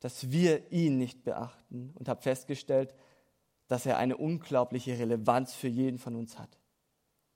dass 0.00 0.30
wir 0.30 0.70
ihn 0.72 0.98
nicht 0.98 1.24
beachten 1.24 1.92
und 1.94 2.08
habe 2.08 2.22
festgestellt, 2.22 2.94
dass 3.68 3.86
er 3.86 3.96
eine 3.98 4.16
unglaubliche 4.16 4.98
Relevanz 4.98 5.54
für 5.54 5.68
jeden 5.68 5.98
von 5.98 6.16
uns 6.16 6.38
hat. 6.38 6.58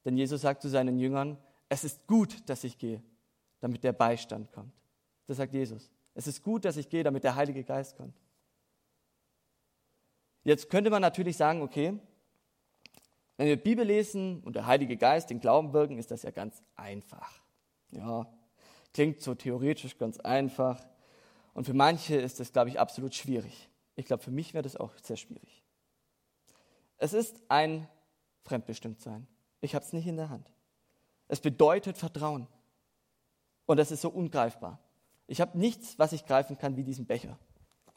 Denn 0.07 0.17
Jesus 0.17 0.43
sagt 0.43 0.63
zu 0.63 0.69
seinen 0.69 1.01
Jüngern, 1.01 1.37
es 1.69 1.83
ist 1.83 2.07
gut, 2.07 2.49
dass 2.49 2.63
ich 2.63 2.79
gehe, 2.79 3.03
damit 3.59 3.83
der 3.83 3.93
Beistand 3.93 4.53
kommt. 4.53 4.73
Das 5.27 5.39
sagt 5.39 5.53
Jesus. 5.53 5.91
Es 6.15 6.29
ist 6.29 6.45
gut, 6.45 6.65
dass 6.65 6.77
ich 6.77 6.89
gehe, 6.89 7.03
damit 7.03 7.25
der 7.25 7.35
Heilige 7.35 7.65
Geist 7.65 7.97
kommt. 7.97 8.17
Jetzt 10.45 10.71
könnte 10.71 10.91
man 10.91 11.03
natürlich 11.03 11.37
sagen, 11.37 11.61
okay, 11.61 11.99
wenn 13.37 13.49
wir 13.49 13.57
Bibel 13.57 13.85
lesen 13.85 14.45
und 14.45 14.55
der 14.55 14.67
Heilige 14.67 14.97
Geist 14.97 15.29
den 15.29 15.41
Glauben 15.41 15.73
wirken, 15.73 15.99
ist 15.99 16.13
das 16.13 16.23
ja 16.23 16.31
ganz 16.31 16.63
einfach. 16.77 17.43
Ja, 17.91 18.33
klingt 18.95 19.21
so 19.21 19.35
theoretisch 19.35 19.99
ganz 19.99 20.21
einfach. 20.21 20.87
Und 21.53 21.65
für 21.65 21.75
manche 21.75 22.15
ist 22.15 22.39
das, 22.39 22.53
glaube 22.53 22.71
ich, 22.71 22.79
absolut 22.79 23.13
schwierig. 23.13 23.69
Ich 23.97 24.07
glaube, 24.07 24.23
für 24.23 24.31
mich 24.31 24.55
wäre 24.55 24.63
das 24.63 24.77
auch 24.77 24.93
sehr 25.03 25.17
schwierig. 25.17 25.65
Es 26.97 27.13
ist 27.13 27.41
ein 27.49 27.89
Fremdbestimmtsein. 28.45 29.27
Ich 29.61 29.75
habe 29.75 29.85
es 29.85 29.93
nicht 29.93 30.07
in 30.07 30.17
der 30.17 30.29
Hand. 30.29 30.51
Es 31.29 31.41
bedeutet 31.41 31.99
Vertrauen. 31.99 32.47
Und 33.67 33.79
es 33.79 33.91
ist 33.91 34.03
so 34.03 34.11
ungreifbar. 34.11 34.79
Ich 35.27 35.41
habe 35.41 35.59
nichts, 35.59 35.99
was 35.99 36.13
ich 36.13 36.25
greifen 36.25 36.57
kann 36.57 36.77
wie 36.77 36.85
diesen 36.85 37.07
Becher. 37.07 37.37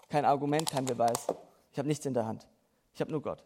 Kein 0.10 0.26
Argument, 0.26 0.70
kein 0.70 0.86
Beweis. 0.86 1.28
Ich 1.72 1.78
habe 1.78 1.88
nichts 1.88 2.06
in 2.06 2.16
der 2.16 2.26
Hand. 2.26 2.48
Ich 2.94 3.02
habe 3.02 3.12
nur 3.12 3.22
Gott. 3.22 3.44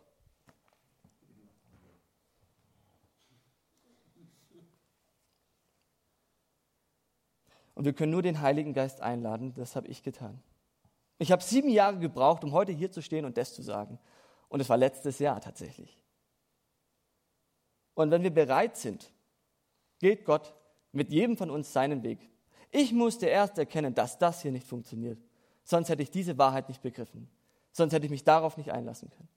Und 7.75 7.85
wir 7.85 7.93
können 7.93 8.11
nur 8.11 8.21
den 8.21 8.39
Heiligen 8.39 8.73
Geist 8.73 9.01
einladen. 9.01 9.53
Das 9.55 9.75
habe 9.75 9.87
ich 9.87 10.03
getan. 10.03 10.41
Ich 11.17 11.31
habe 11.31 11.43
sieben 11.43 11.69
Jahre 11.69 11.99
gebraucht, 11.99 12.43
um 12.43 12.51
heute 12.51 12.71
hier 12.71 12.91
zu 12.91 13.01
stehen 13.01 13.25
und 13.25 13.37
das 13.37 13.53
zu 13.53 13.61
sagen. 13.61 13.99
Und 14.47 14.59
es 14.59 14.69
war 14.69 14.77
letztes 14.77 15.19
Jahr 15.19 15.41
tatsächlich. 15.41 16.02
Und 17.95 18.11
wenn 18.11 18.23
wir 18.23 18.33
bereit 18.33 18.77
sind, 18.77 19.11
geht 19.99 20.25
Gott 20.25 20.53
mit 20.91 21.11
jedem 21.11 21.37
von 21.37 21.49
uns 21.49 21.71
seinen 21.71 22.03
Weg. 22.03 22.29
Ich 22.71 22.91
musste 22.91 23.27
erst 23.27 23.57
erkennen, 23.57 23.93
dass 23.93 24.17
das 24.17 24.41
hier 24.41 24.51
nicht 24.51 24.67
funktioniert. 24.67 25.19
Sonst 25.63 25.89
hätte 25.89 26.03
ich 26.03 26.11
diese 26.11 26.37
Wahrheit 26.37 26.69
nicht 26.69 26.81
begriffen. 26.81 27.29
Sonst 27.71 27.93
hätte 27.93 28.05
ich 28.05 28.11
mich 28.11 28.23
darauf 28.23 28.57
nicht 28.57 28.71
einlassen 28.71 29.09
können. 29.09 29.29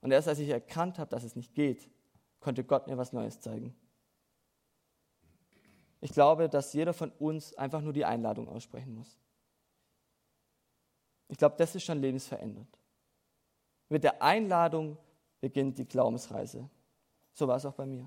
Und 0.00 0.12
erst 0.12 0.28
als 0.28 0.38
ich 0.38 0.48
erkannt 0.48 0.98
habe, 0.98 1.10
dass 1.10 1.24
es 1.24 1.36
nicht 1.36 1.54
geht, 1.54 1.88
konnte 2.40 2.64
Gott 2.64 2.86
mir 2.86 2.96
was 2.96 3.12
Neues 3.12 3.40
zeigen. 3.40 3.74
Ich 6.00 6.12
glaube, 6.12 6.48
dass 6.48 6.72
jeder 6.72 6.94
von 6.94 7.10
uns 7.12 7.54
einfach 7.54 7.82
nur 7.82 7.92
die 7.92 8.04
Einladung 8.04 8.48
aussprechen 8.48 8.94
muss. 8.94 9.18
Ich 11.28 11.36
glaube, 11.36 11.56
das 11.58 11.74
ist 11.74 11.84
schon 11.84 12.00
lebensverändernd. 12.00 12.78
Mit 13.88 14.04
der 14.04 14.22
Einladung 14.22 14.96
beginnt 15.40 15.78
die 15.78 15.86
Glaubensreise. 15.86 16.68
So 17.40 17.48
war 17.48 17.56
es 17.56 17.64
auch 17.64 17.72
bei 17.72 17.86
mir. 17.86 18.06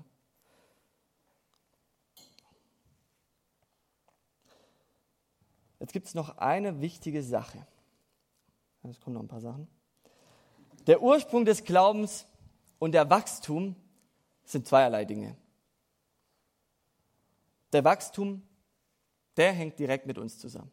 Jetzt 5.80 5.92
gibt 5.92 6.06
es 6.06 6.14
noch 6.14 6.38
eine 6.38 6.80
wichtige 6.80 7.20
Sache. 7.20 7.66
Es 8.84 9.00
kommen 9.00 9.14
noch 9.14 9.22
ein 9.22 9.26
paar 9.26 9.40
Sachen. 9.40 9.66
Der 10.86 11.02
Ursprung 11.02 11.44
des 11.44 11.64
Glaubens 11.64 12.28
und 12.78 12.92
der 12.92 13.10
Wachstum 13.10 13.74
sind 14.44 14.68
zweierlei 14.68 15.04
Dinge. 15.04 15.36
Der 17.72 17.82
Wachstum, 17.82 18.40
der 19.36 19.52
hängt 19.52 19.80
direkt 19.80 20.06
mit 20.06 20.16
uns 20.16 20.38
zusammen. 20.38 20.70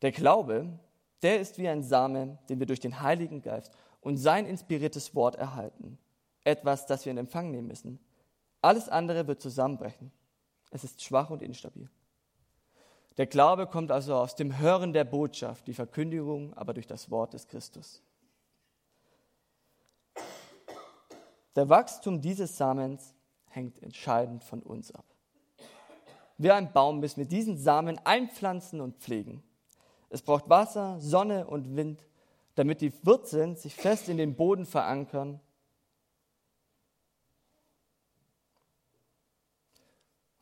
Der 0.00 0.10
Glaube, 0.10 0.78
der 1.20 1.38
ist 1.38 1.58
wie 1.58 1.68
ein 1.68 1.82
Same, 1.82 2.38
den 2.48 2.60
wir 2.60 2.66
durch 2.66 2.80
den 2.80 3.02
Heiligen 3.02 3.42
Geist 3.42 3.76
und 4.00 4.16
sein 4.16 4.46
inspiriertes 4.46 5.14
Wort 5.14 5.34
erhalten 5.34 5.98
etwas, 6.44 6.86
das 6.86 7.04
wir 7.04 7.10
in 7.10 7.18
Empfang 7.18 7.50
nehmen 7.50 7.68
müssen. 7.68 7.98
Alles 8.60 8.88
andere 8.88 9.26
wird 9.26 9.40
zusammenbrechen. 9.40 10.12
Es 10.70 10.84
ist 10.84 11.02
schwach 11.02 11.30
und 11.30 11.42
instabil. 11.42 11.88
Der 13.16 13.26
Glaube 13.26 13.66
kommt 13.66 13.90
also 13.90 14.14
aus 14.16 14.34
dem 14.34 14.58
Hören 14.58 14.92
der 14.92 15.04
Botschaft, 15.04 15.66
die 15.66 15.74
Verkündigung 15.74 16.52
aber 16.54 16.74
durch 16.74 16.86
das 16.86 17.10
Wort 17.10 17.32
des 17.32 17.46
Christus. 17.46 18.02
Der 21.54 21.68
Wachstum 21.68 22.20
dieses 22.20 22.56
Samens 22.56 23.14
hängt 23.48 23.80
entscheidend 23.82 24.42
von 24.42 24.60
uns 24.60 24.90
ab. 24.92 25.04
Wie 26.36 26.50
ein 26.50 26.72
Baum 26.72 26.98
müssen 26.98 27.18
wir 27.18 27.26
diesen 27.26 27.56
Samen 27.56 27.98
einpflanzen 28.04 28.80
und 28.80 28.96
pflegen. 28.96 29.44
Es 30.08 30.22
braucht 30.22 30.48
Wasser, 30.50 31.00
Sonne 31.00 31.46
und 31.46 31.76
Wind, 31.76 32.04
damit 32.56 32.80
die 32.80 32.92
Wurzeln 33.06 33.54
sich 33.54 33.76
fest 33.76 34.08
in 34.08 34.16
den 34.16 34.34
Boden 34.34 34.66
verankern 34.66 35.40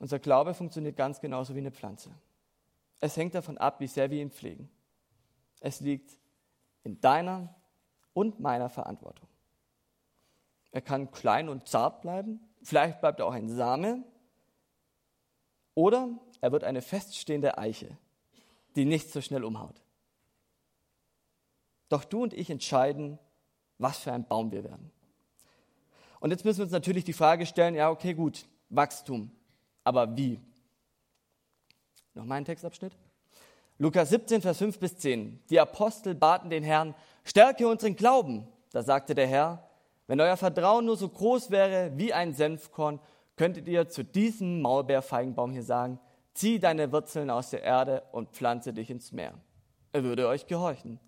Unser 0.02 0.18
Glaube 0.18 0.52
funktioniert 0.52 0.96
ganz 0.96 1.20
genauso 1.20 1.54
wie 1.54 1.60
eine 1.60 1.70
Pflanze. 1.70 2.10
Es 2.98 3.16
hängt 3.16 3.36
davon 3.36 3.56
ab, 3.56 3.78
wie 3.78 3.86
sehr 3.86 4.10
wir 4.10 4.20
ihn 4.20 4.32
pflegen. 4.32 4.68
Es 5.60 5.78
liegt 5.78 6.18
in 6.82 7.00
deiner 7.00 7.54
und 8.12 8.40
meiner 8.40 8.68
Verantwortung. 8.68 9.28
Er 10.72 10.80
kann 10.80 11.12
klein 11.12 11.48
und 11.48 11.68
zart 11.68 12.00
bleiben, 12.00 12.40
vielleicht 12.64 13.00
bleibt 13.00 13.20
er 13.20 13.26
auch 13.26 13.32
ein 13.32 13.48
Same, 13.48 14.02
oder 15.76 16.08
er 16.40 16.50
wird 16.50 16.64
eine 16.64 16.82
feststehende 16.82 17.56
Eiche, 17.56 17.96
die 18.74 18.86
nicht 18.86 19.08
so 19.12 19.20
schnell 19.20 19.44
umhaut. 19.44 19.84
Doch 21.88 22.02
du 22.02 22.24
und 22.24 22.34
ich 22.34 22.50
entscheiden, 22.50 23.20
was 23.78 23.98
für 23.98 24.12
ein 24.12 24.26
Baum 24.26 24.50
wir 24.50 24.64
werden. 24.64 24.90
Und 26.18 26.32
jetzt 26.32 26.44
müssen 26.44 26.58
wir 26.58 26.64
uns 26.64 26.72
natürlich 26.72 27.04
die 27.04 27.12
Frage 27.12 27.46
stellen, 27.46 27.76
ja, 27.76 27.88
okay, 27.88 28.14
gut, 28.14 28.48
Wachstum, 28.68 29.30
aber 29.84 30.16
wie? 30.16 30.40
Noch 32.14 32.24
mal 32.24 32.36
ein 32.36 32.44
Textabschnitt. 32.44 32.96
Lukas 33.78 34.10
17, 34.10 34.42
Vers 34.42 34.58
5 34.58 34.78
bis 34.78 34.96
10. 34.98 35.40
Die 35.50 35.58
Apostel 35.58 36.14
baten 36.14 36.50
den 36.50 36.62
Herrn, 36.62 36.94
stärke 37.24 37.66
unseren 37.66 37.96
Glauben. 37.96 38.46
Da 38.70 38.82
sagte 38.82 39.14
der 39.14 39.26
Herr, 39.26 39.68
wenn 40.06 40.20
euer 40.20 40.36
Vertrauen 40.36 40.84
nur 40.84 40.96
so 40.96 41.08
groß 41.08 41.50
wäre 41.50 41.92
wie 41.96 42.12
ein 42.12 42.34
Senfkorn, 42.34 43.00
könntet 43.36 43.66
ihr 43.66 43.88
zu 43.88 44.04
diesem 44.04 44.60
Maulbeerfeigenbaum 44.60 45.52
hier 45.52 45.62
sagen, 45.62 45.98
zieh 46.34 46.58
deine 46.58 46.92
Wurzeln 46.92 47.30
aus 47.30 47.50
der 47.50 47.62
Erde 47.62 48.02
und 48.12 48.30
pflanze 48.30 48.72
dich 48.72 48.90
ins 48.90 49.12
Meer. 49.12 49.34
Er 49.92 50.04
würde 50.04 50.28
euch 50.28 50.46
gehorchen. 50.46 51.00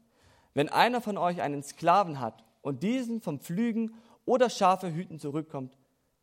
Wenn 0.54 0.68
einer 0.68 1.00
von 1.00 1.18
euch 1.18 1.42
einen 1.42 1.62
Sklaven 1.62 2.20
hat 2.20 2.44
und 2.62 2.82
diesen 2.82 3.20
vom 3.20 3.40
Pflügen 3.40 3.94
oder 4.24 4.50
Schafe 4.50 4.92
hüten 4.92 5.18
zurückkommt, 5.18 5.76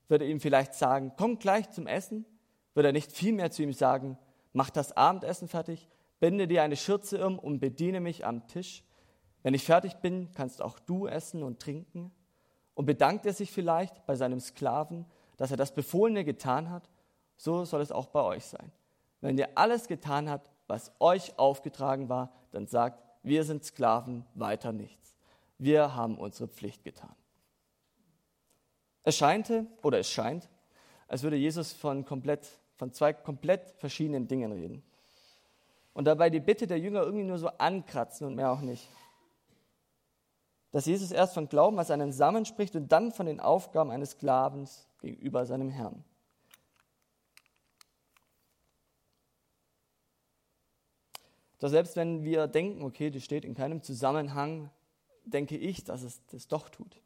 würde 0.08 0.26
ihm 0.26 0.40
vielleicht 0.40 0.74
sagen, 0.74 1.14
komm 1.18 1.40
gleich 1.40 1.70
zum 1.72 1.88
Essen? 1.88 2.26
Würde 2.74 2.90
er 2.90 2.94
nicht 2.94 3.12
vielmehr 3.12 3.52
zu 3.52 3.64
ihm 3.64 3.74
sagen, 3.74 4.18
mach 4.54 4.70
das 4.70 4.96
Abendessen 4.96 5.48
fertig, 5.48 5.90
binde 6.20 6.48
dir 6.48 6.64
eine 6.64 6.76
Schürze 6.76 7.26
um 7.26 7.38
und 7.40 7.60
bediene 7.60 8.00
mich 8.00 8.26
am 8.26 8.48
Tisch? 8.48 8.84
Wenn 9.44 9.54
ich 9.54 9.64
fertig 9.64 9.96
bin, 9.98 10.32
kannst 10.34 10.62
auch 10.62 10.80
du 10.80 11.08
essen 11.08 11.44
und 11.44 11.60
trinken? 11.60 12.12
Und 12.74 12.86
bedankt 12.86 13.26
er 13.26 13.34
sich 13.34 13.52
vielleicht 13.52 14.06
bei 14.06 14.16
seinem 14.16 14.40
Sklaven, 14.40 15.06
dass 15.38 15.52
er 15.52 15.58
das 15.58 15.74
Befohlene 15.74 16.24
getan 16.24 16.70
hat? 16.70 16.90
So 17.38 17.66
soll 17.66 17.82
es 17.82 17.92
auch 17.92 18.08
bei 18.08 18.22
euch 18.22 18.46
sein. 18.46 18.72
Wenn 19.20 19.38
ihr 19.38 19.50
alles 19.56 19.88
getan 19.88 20.30
habt, 20.30 20.50
was 20.68 20.92
euch 21.00 21.38
aufgetragen 21.38 22.10
war, 22.10 22.32
dann 22.52 22.68
sagt, 22.68 23.04
wir 23.24 23.44
sind 23.44 23.64
Sklaven, 23.64 24.26
weiter 24.34 24.72
nichts. 24.72 25.16
Wir 25.58 25.96
haben 25.96 26.18
unsere 26.18 26.48
Pflicht 26.48 26.84
getan. 26.84 27.16
Es 29.04 29.18
scheinte 29.18 29.68
oder 29.84 30.00
es 30.00 30.10
scheint, 30.10 30.50
als 31.08 31.24
würde 31.24 31.36
Jesus 31.36 31.74
von, 31.74 32.06
komplett, 32.06 32.61
von 32.82 32.92
zwei 32.92 33.14
komplett 33.14 33.76
verschiedenen 33.78 34.28
Dingen 34.28 34.52
reden. 34.52 34.82
Und 35.94 36.06
dabei 36.06 36.32
die 36.32 36.40
Bitte 36.40 36.66
der 36.66 36.80
Jünger 36.80 37.04
irgendwie 37.04 37.26
nur 37.26 37.38
so 37.38 37.48
ankratzen 37.48 38.26
und 38.26 38.34
mehr 38.34 38.52
auch 38.52 38.62
nicht. 38.62 38.90
Dass 40.72 40.88
Jesus 40.88 41.12
erst 41.12 41.36
von 41.36 41.48
Glauben 41.48 41.78
als 41.78 41.92
einen 41.92 42.12
Samen 42.12 42.44
spricht 42.44 42.76
und 42.76 42.92
dann 42.92 43.12
von 43.12 43.28
den 43.28 43.40
Aufgaben 43.40 43.92
eines 43.92 44.14
Sklavens 44.14 44.88
gegenüber 45.00 45.46
seinem 45.46 45.70
Herrn. 45.70 46.04
Doch 51.60 51.70
selbst 51.70 51.96
wenn 51.96 52.24
wir 52.24 52.48
denken, 52.48 52.82
okay, 52.82 53.12
das 53.12 53.24
steht 53.24 53.46
in 53.46 53.54
keinem 53.54 53.84
Zusammenhang, 53.84 54.72
denke 55.26 55.56
ich, 55.56 55.84
dass 55.84 56.02
es 56.02 56.26
das 56.32 56.48
doch 56.48 56.68
tut. 56.68 57.00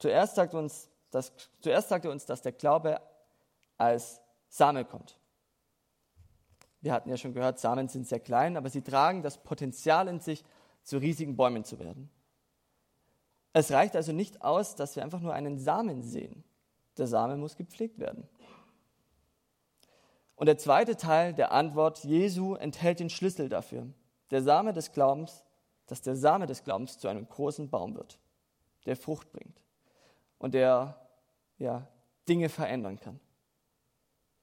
Zuerst 0.00 0.34
sagt, 0.34 0.54
uns, 0.54 0.90
dass, 1.12 1.32
zuerst 1.60 1.88
sagt 1.88 2.04
er 2.04 2.10
uns, 2.10 2.26
dass 2.26 2.42
der 2.42 2.50
Glaube 2.50 3.00
als 3.78 4.20
Same 4.48 4.84
kommt. 4.84 5.18
Wir 6.80 6.92
hatten 6.92 7.08
ja 7.08 7.16
schon 7.16 7.34
gehört, 7.34 7.58
Samen 7.58 7.88
sind 7.88 8.06
sehr 8.06 8.20
klein, 8.20 8.56
aber 8.56 8.68
sie 8.68 8.82
tragen 8.82 9.22
das 9.22 9.38
Potenzial 9.38 10.08
in 10.08 10.20
sich, 10.20 10.44
zu 10.82 10.98
riesigen 10.98 11.36
Bäumen 11.36 11.64
zu 11.64 11.78
werden. 11.78 12.10
Es 13.52 13.72
reicht 13.72 13.96
also 13.96 14.12
nicht 14.12 14.42
aus, 14.42 14.76
dass 14.76 14.94
wir 14.96 15.02
einfach 15.02 15.20
nur 15.20 15.34
einen 15.34 15.58
Samen 15.58 16.02
sehen. 16.02 16.44
Der 16.96 17.06
Same 17.06 17.36
muss 17.36 17.56
gepflegt 17.56 17.98
werden. 17.98 18.28
Und 20.36 20.46
der 20.46 20.56
zweite 20.56 20.96
Teil 20.96 21.34
der 21.34 21.52
Antwort 21.52 22.04
Jesu 22.04 22.54
enthält 22.54 23.00
den 23.00 23.10
Schlüssel 23.10 23.48
dafür. 23.48 23.88
Der 24.30 24.42
Same 24.42 24.72
des 24.72 24.92
Glaubens, 24.92 25.44
dass 25.86 26.00
der 26.00 26.14
Same 26.14 26.46
des 26.46 26.62
Glaubens 26.62 26.98
zu 26.98 27.08
einem 27.08 27.28
großen 27.28 27.68
Baum 27.70 27.96
wird, 27.96 28.18
der 28.86 28.96
Frucht 28.96 29.32
bringt 29.32 29.60
und 30.38 30.54
der 30.54 31.00
ja, 31.58 31.88
Dinge 32.28 32.48
verändern 32.48 33.00
kann 33.00 33.18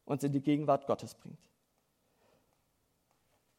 und 0.05 0.23
in 0.23 0.31
die 0.31 0.41
Gegenwart 0.41 0.87
Gottes 0.87 1.15
bringt. 1.15 1.39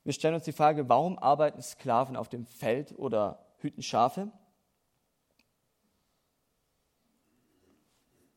Wir 0.04 0.12
stellen 0.12 0.34
uns 0.34 0.44
die 0.44 0.52
Frage, 0.52 0.88
warum 0.88 1.18
arbeiten 1.18 1.60
Sklaven 1.60 2.16
auf 2.16 2.28
dem 2.28 2.46
Feld 2.46 2.96
oder 2.96 3.44
hüten 3.58 3.82
Schafe? 3.82 4.30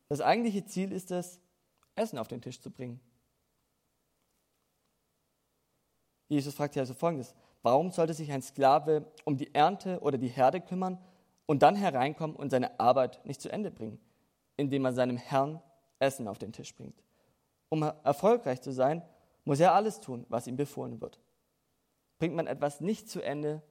Das 0.08 0.20
eigentliche 0.20 0.64
Ziel 0.64 0.90
ist 0.90 1.12
es, 1.12 1.40
Essen 1.94 2.18
auf 2.18 2.26
den 2.26 2.42
Tisch 2.42 2.60
zu 2.60 2.72
bringen. 2.72 3.00
Jesus 6.26 6.54
fragt 6.54 6.74
hier 6.74 6.82
also 6.82 6.94
folgendes: 6.94 7.34
Warum 7.62 7.92
sollte 7.92 8.14
sich 8.14 8.32
ein 8.32 8.42
Sklave 8.42 9.06
um 9.24 9.36
die 9.36 9.54
Ernte 9.54 10.00
oder 10.00 10.18
die 10.18 10.28
Herde 10.28 10.60
kümmern 10.60 10.98
und 11.46 11.62
dann 11.62 11.76
hereinkommen 11.76 12.34
und 12.34 12.50
seine 12.50 12.80
Arbeit 12.80 13.24
nicht 13.24 13.40
zu 13.40 13.52
Ende 13.52 13.70
bringen, 13.70 14.00
indem 14.56 14.84
er 14.84 14.92
seinem 14.92 15.16
Herrn 15.16 15.62
Essen 16.00 16.26
auf 16.26 16.38
den 16.38 16.52
Tisch 16.52 16.74
bringt? 16.74 17.00
Um 17.70 17.82
erfolgreich 17.82 18.60
zu 18.60 18.72
sein, 18.72 19.02
muss 19.44 19.60
er 19.60 19.72
alles 19.72 20.00
tun, 20.00 20.26
was 20.28 20.46
ihm 20.46 20.56
befohlen 20.56 21.00
wird. 21.00 21.18
Bringt 22.18 22.34
man 22.34 22.46
etwas 22.46 22.82
nicht 22.82 23.08
zu 23.08 23.22
Ende, 23.22 23.62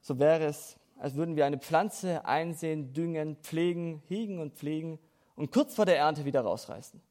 so 0.00 0.20
wäre 0.20 0.44
es, 0.44 0.78
als 0.96 1.16
würden 1.16 1.34
wir 1.34 1.44
eine 1.44 1.58
Pflanze 1.58 2.24
einsehen, 2.24 2.92
düngen, 2.92 3.36
pflegen, 3.42 4.02
hegen 4.06 4.38
und 4.38 4.54
pflegen 4.54 5.00
und 5.34 5.50
kurz 5.50 5.74
vor 5.74 5.86
der 5.86 5.98
Ernte 5.98 6.24
wieder 6.24 6.42
rausreißen. 6.42 7.02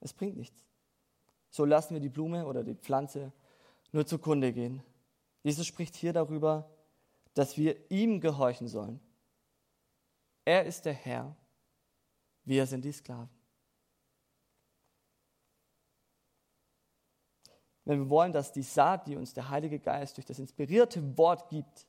Es 0.00 0.12
bringt 0.12 0.36
nichts 0.36 0.64
so 1.54 1.64
lassen 1.64 1.94
wir 1.94 2.00
die 2.00 2.08
Blume 2.08 2.46
oder 2.46 2.64
die 2.64 2.74
Pflanze 2.74 3.30
nur 3.92 4.04
zugrunde 4.04 4.52
gehen. 4.52 4.82
Jesus 5.44 5.68
spricht 5.68 5.94
hier 5.94 6.12
darüber, 6.12 6.68
dass 7.32 7.56
wir 7.56 7.76
ihm 7.92 8.20
gehorchen 8.20 8.66
sollen. 8.66 8.98
Er 10.44 10.64
ist 10.64 10.84
der 10.84 10.94
Herr, 10.94 11.36
wir 12.44 12.66
sind 12.66 12.84
die 12.84 12.90
Sklaven. 12.90 13.30
Wenn 17.84 18.00
wir 18.00 18.10
wollen, 18.10 18.32
dass 18.32 18.52
die 18.52 18.62
Saat, 18.62 19.06
die 19.06 19.16
uns 19.16 19.34
der 19.34 19.50
Heilige 19.50 19.78
Geist 19.78 20.16
durch 20.16 20.24
das 20.24 20.38
inspirierte 20.38 21.18
Wort 21.18 21.48
gibt, 21.48 21.86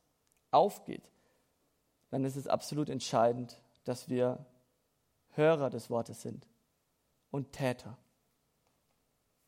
aufgeht, 0.51 1.09
dann 2.09 2.23
ist 2.23 2.35
es 2.35 2.47
absolut 2.47 2.89
entscheidend, 2.89 3.61
dass 3.83 4.09
wir 4.09 4.45
Hörer 5.31 5.69
des 5.69 5.89
Wortes 5.89 6.21
sind 6.21 6.47
und 7.31 7.51
Täter. 7.51 7.97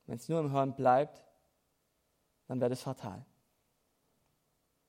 Wenn 0.06 0.18
es 0.18 0.30
nur 0.30 0.40
im 0.40 0.52
Hören 0.52 0.74
bleibt, 0.76 1.24
dann 2.48 2.60
wäre 2.60 2.70
das 2.70 2.82
fatal. 2.82 3.26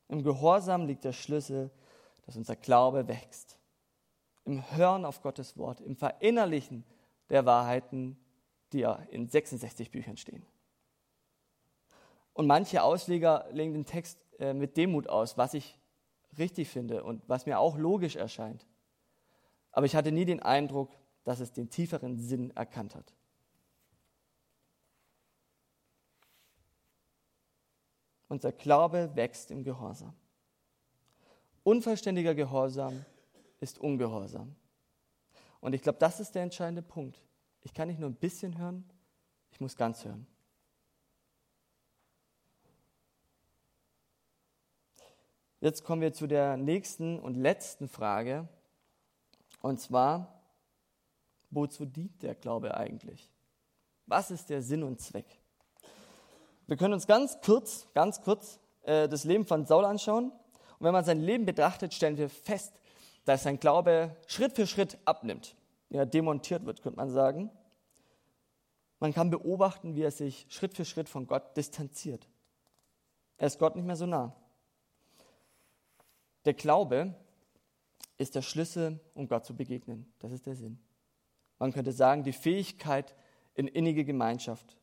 Im 0.09 0.23
Gehorsam 0.23 0.87
liegt 0.87 1.05
der 1.05 1.13
Schlüssel, 1.13 1.71
dass 2.25 2.37
unser 2.37 2.57
Glaube 2.57 3.09
wächst. 3.09 3.59
Im 4.45 4.63
Hören 4.77 5.05
auf 5.05 5.23
Gottes 5.23 5.57
Wort, 5.57 5.81
im 5.81 5.97
Verinnerlichen 5.97 6.85
der 7.31 7.45
Wahrheiten, 7.45 8.19
die 8.73 8.81
ja 8.81 8.95
in 9.11 9.29
66 9.29 9.91
Büchern 9.91 10.17
stehen. 10.17 10.47
Und 12.39 12.47
manche 12.47 12.85
Ausleger 12.85 13.49
legen 13.51 13.73
den 13.73 13.85
Text 13.85 14.17
äh, 14.39 14.55
mit 14.55 14.77
Demut 14.77 15.09
aus, 15.09 15.37
was 15.37 15.55
ich 15.55 15.77
richtig 16.39 16.69
finde 16.69 17.03
und 17.03 17.29
was 17.29 17.47
mir 17.47 17.59
auch 17.59 17.77
logisch 17.77 18.15
erscheint. 18.15 18.65
Aber 19.73 19.87
ich 19.87 19.97
hatte 19.97 20.13
nie 20.13 20.25
den 20.25 20.39
Eindruck, 20.39 20.93
dass 21.25 21.41
es 21.41 21.53
den 21.53 21.69
tieferen 21.69 22.17
Sinn 22.17 22.53
erkannt 22.53 22.95
hat. 22.95 23.13
Unser 28.29 28.53
Glaube 28.53 29.11
wächst 29.17 29.51
im 29.51 29.65
Gehorsam. 29.65 30.15
Unvollständiger 31.65 32.37
Gehorsam 32.37 33.05
ist 33.59 33.81
Ungehorsam. 33.81 34.55
Und 35.59 35.73
ich 35.73 35.83
glaube, 35.83 35.99
das 35.99 36.21
ist 36.21 36.37
der 36.37 36.45
entscheidende 36.45 36.83
Punkt. 36.83 37.21
Ich 37.63 37.75
kann 37.75 37.89
nicht 37.89 37.99
nur 37.99 38.09
ein 38.09 38.15
bisschen 38.15 38.57
hören, 38.57 38.89
ich 39.51 39.61
muss 39.61 39.75
ganz 39.75 40.05
hören. 40.05 40.25
Jetzt 45.61 45.83
kommen 45.83 46.01
wir 46.01 46.13
zu 46.13 46.29
der 46.29 46.57
nächsten 46.57 47.19
und 47.19 47.35
letzten 47.35 47.89
Frage. 47.89 48.47
Und 49.61 49.81
zwar, 49.81 50.41
wozu 51.51 51.85
dient 51.85 52.23
der 52.23 52.37
Glaube 52.37 52.77
eigentlich? 52.77 53.29
Was 54.07 54.31
ist 54.31 54.51
der 54.51 54.63
Sinn 54.63 54.85
und 54.85 55.01
Zweck? 55.01 55.27
Wir 56.69 56.77
können 56.77 56.95
uns 56.95 57.09
ganz 57.09 57.41
kurz, 57.45 57.89
ganz 57.93 58.23
kurz 58.23 58.61
äh, 58.83 59.09
das 59.09 59.25
Leben 59.25 59.47
von 59.47 59.67
Saul 59.67 59.85
anschauen. 59.85 60.31
Und 60.31 60.87
wenn 60.87 60.93
man 60.93 61.05
sein 61.05 61.21
Leben 61.21 61.45
betrachtet, 61.45 61.93
stellen 61.93 62.19
wir 62.19 62.29
fest, 62.29 62.73
dass 63.25 63.43
sein 63.43 63.59
Glaube 63.59 64.15
Schritt 64.29 64.53
für 64.53 64.67
Schritt 64.67 64.97
abnimmt. 65.07 65.57
Ja, 65.91 66.05
demontiert 66.05 66.67
wird, 66.67 66.83
könnte 66.83 66.99
man 66.99 67.11
sagen. 67.11 67.51
Man 69.01 69.13
kann 69.13 69.31
beobachten, 69.31 69.97
wie 69.97 70.03
er 70.03 70.13
sich 70.13 70.47
Schritt 70.51 70.75
für 70.75 70.85
Schritt 70.85 71.09
von 71.09 71.27
Gott 71.27 71.57
distanziert. 71.57 72.29
Er 73.39 73.49
ist 73.49 73.59
Gott 73.59 73.75
nicht 73.75 73.87
mehr 73.87 73.97
so 73.97 74.07
nah. 74.07 74.37
Der 76.45 76.55
Glaube 76.55 77.15
ist 78.17 78.35
der 78.35 78.43
Schlüssel, 78.43 79.01
um 79.15 79.29
Gott 79.29 79.45
zu 79.45 79.55
begegnen. 79.55 80.13
Das 80.19 80.33
ist 80.33 80.47
der 80.47 80.55
Sinn. 80.55 80.79
Man 81.59 81.73
könnte 81.73 81.93
sagen, 81.93 82.23
die 82.23 82.33
Fähigkeit 82.33 83.15
in 83.55 83.67
innige 83.67 84.05
Gemeinschaft 84.05 84.77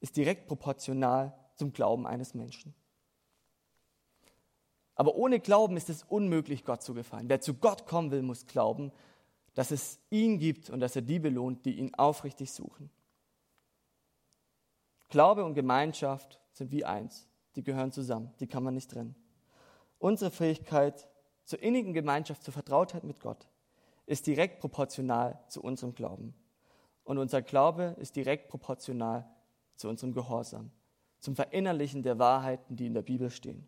ist 0.00 0.16
direkt 0.16 0.46
proportional 0.46 1.34
zum 1.54 1.72
Glauben 1.72 2.06
eines 2.06 2.34
Menschen. 2.34 2.74
Aber 4.94 5.16
ohne 5.16 5.40
Glauben 5.40 5.76
ist 5.76 5.90
es 5.90 6.02
unmöglich, 6.04 6.64
Gott 6.64 6.82
zu 6.82 6.94
gefallen. 6.94 7.28
Wer 7.28 7.40
zu 7.40 7.54
Gott 7.54 7.86
kommen 7.86 8.10
will, 8.10 8.22
muss 8.22 8.46
glauben, 8.46 8.92
dass 9.54 9.70
es 9.70 9.98
ihn 10.10 10.38
gibt 10.38 10.70
und 10.70 10.80
dass 10.80 10.96
er 10.96 11.02
die 11.02 11.18
belohnt, 11.18 11.64
die 11.64 11.78
ihn 11.78 11.94
aufrichtig 11.94 12.52
suchen. 12.52 12.90
Glaube 15.08 15.44
und 15.44 15.54
Gemeinschaft 15.54 16.40
sind 16.52 16.70
wie 16.70 16.84
eins. 16.84 17.28
Die 17.56 17.62
gehören 17.62 17.92
zusammen. 17.92 18.34
Die 18.40 18.46
kann 18.46 18.62
man 18.62 18.74
nicht 18.74 18.90
trennen. 18.90 19.14
Unsere 20.04 20.30
Fähigkeit 20.30 21.08
zur 21.44 21.62
innigen 21.62 21.94
Gemeinschaft, 21.94 22.42
zur 22.42 22.52
Vertrautheit 22.52 23.04
mit 23.04 23.20
Gott 23.20 23.48
ist 24.04 24.26
direkt 24.26 24.60
proportional 24.60 25.42
zu 25.48 25.62
unserem 25.62 25.94
Glauben. 25.94 26.34
Und 27.04 27.16
unser 27.16 27.40
Glaube 27.40 27.96
ist 27.98 28.14
direkt 28.14 28.48
proportional 28.48 29.26
zu 29.76 29.88
unserem 29.88 30.12
Gehorsam, 30.12 30.72
zum 31.20 31.34
Verinnerlichen 31.34 32.02
der 32.02 32.18
Wahrheiten, 32.18 32.76
die 32.76 32.84
in 32.84 32.92
der 32.92 33.00
Bibel 33.00 33.30
stehen. 33.30 33.66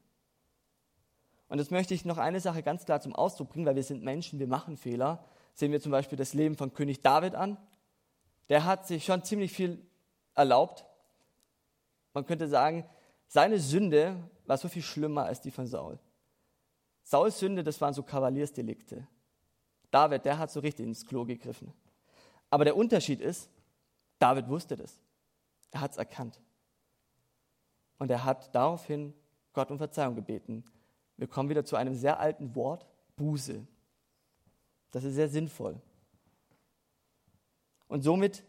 Und 1.48 1.56
jetzt 1.56 1.70
möchte 1.70 1.94
ich 1.94 2.04
noch 2.04 2.18
eine 2.18 2.40
Sache 2.40 2.62
ganz 2.62 2.84
klar 2.84 3.00
zum 3.00 3.14
Ausdruck 3.16 3.48
bringen, 3.48 3.64
weil 3.64 3.76
wir 3.76 3.82
sind 3.82 4.04
Menschen, 4.04 4.38
wir 4.38 4.46
machen 4.46 4.76
Fehler. 4.76 5.24
Sehen 5.54 5.72
wir 5.72 5.80
zum 5.80 5.92
Beispiel 5.92 6.18
das 6.18 6.34
Leben 6.34 6.58
von 6.58 6.74
König 6.74 7.00
David 7.00 7.34
an. 7.34 7.56
Der 8.50 8.66
hat 8.66 8.86
sich 8.86 9.06
schon 9.06 9.24
ziemlich 9.24 9.52
viel 9.52 9.80
erlaubt. 10.34 10.84
Man 12.12 12.26
könnte 12.26 12.46
sagen, 12.46 12.84
seine 13.26 13.58
Sünde 13.58 14.18
war 14.44 14.58
so 14.58 14.68
viel 14.68 14.82
schlimmer 14.82 15.24
als 15.24 15.40
die 15.40 15.50
von 15.50 15.66
Saul. 15.66 15.98
Sauls 17.06 17.38
Sünde, 17.38 17.62
das 17.62 17.80
waren 17.80 17.94
so 17.94 18.02
Kavaliersdelikte. 18.02 19.06
David, 19.92 20.24
der 20.24 20.38
hat 20.38 20.50
so 20.50 20.58
richtig 20.58 20.86
ins 20.86 21.06
Klo 21.06 21.24
gegriffen. 21.24 21.72
Aber 22.50 22.64
der 22.64 22.76
Unterschied 22.76 23.20
ist, 23.20 23.48
David 24.18 24.48
wusste 24.48 24.74
das. 24.74 24.98
Er 25.70 25.82
hat 25.82 25.92
es 25.92 25.98
erkannt. 25.98 26.40
Und 27.98 28.10
er 28.10 28.24
hat 28.24 28.52
daraufhin 28.52 29.14
Gott 29.52 29.70
um 29.70 29.78
Verzeihung 29.78 30.16
gebeten. 30.16 30.64
Wir 31.16 31.28
kommen 31.28 31.48
wieder 31.48 31.64
zu 31.64 31.76
einem 31.76 31.94
sehr 31.94 32.18
alten 32.18 32.56
Wort, 32.56 32.88
Buße. 33.14 33.64
Das 34.90 35.04
ist 35.04 35.14
sehr 35.14 35.28
sinnvoll. 35.28 35.80
Und 37.86 38.02
somit 38.02 38.42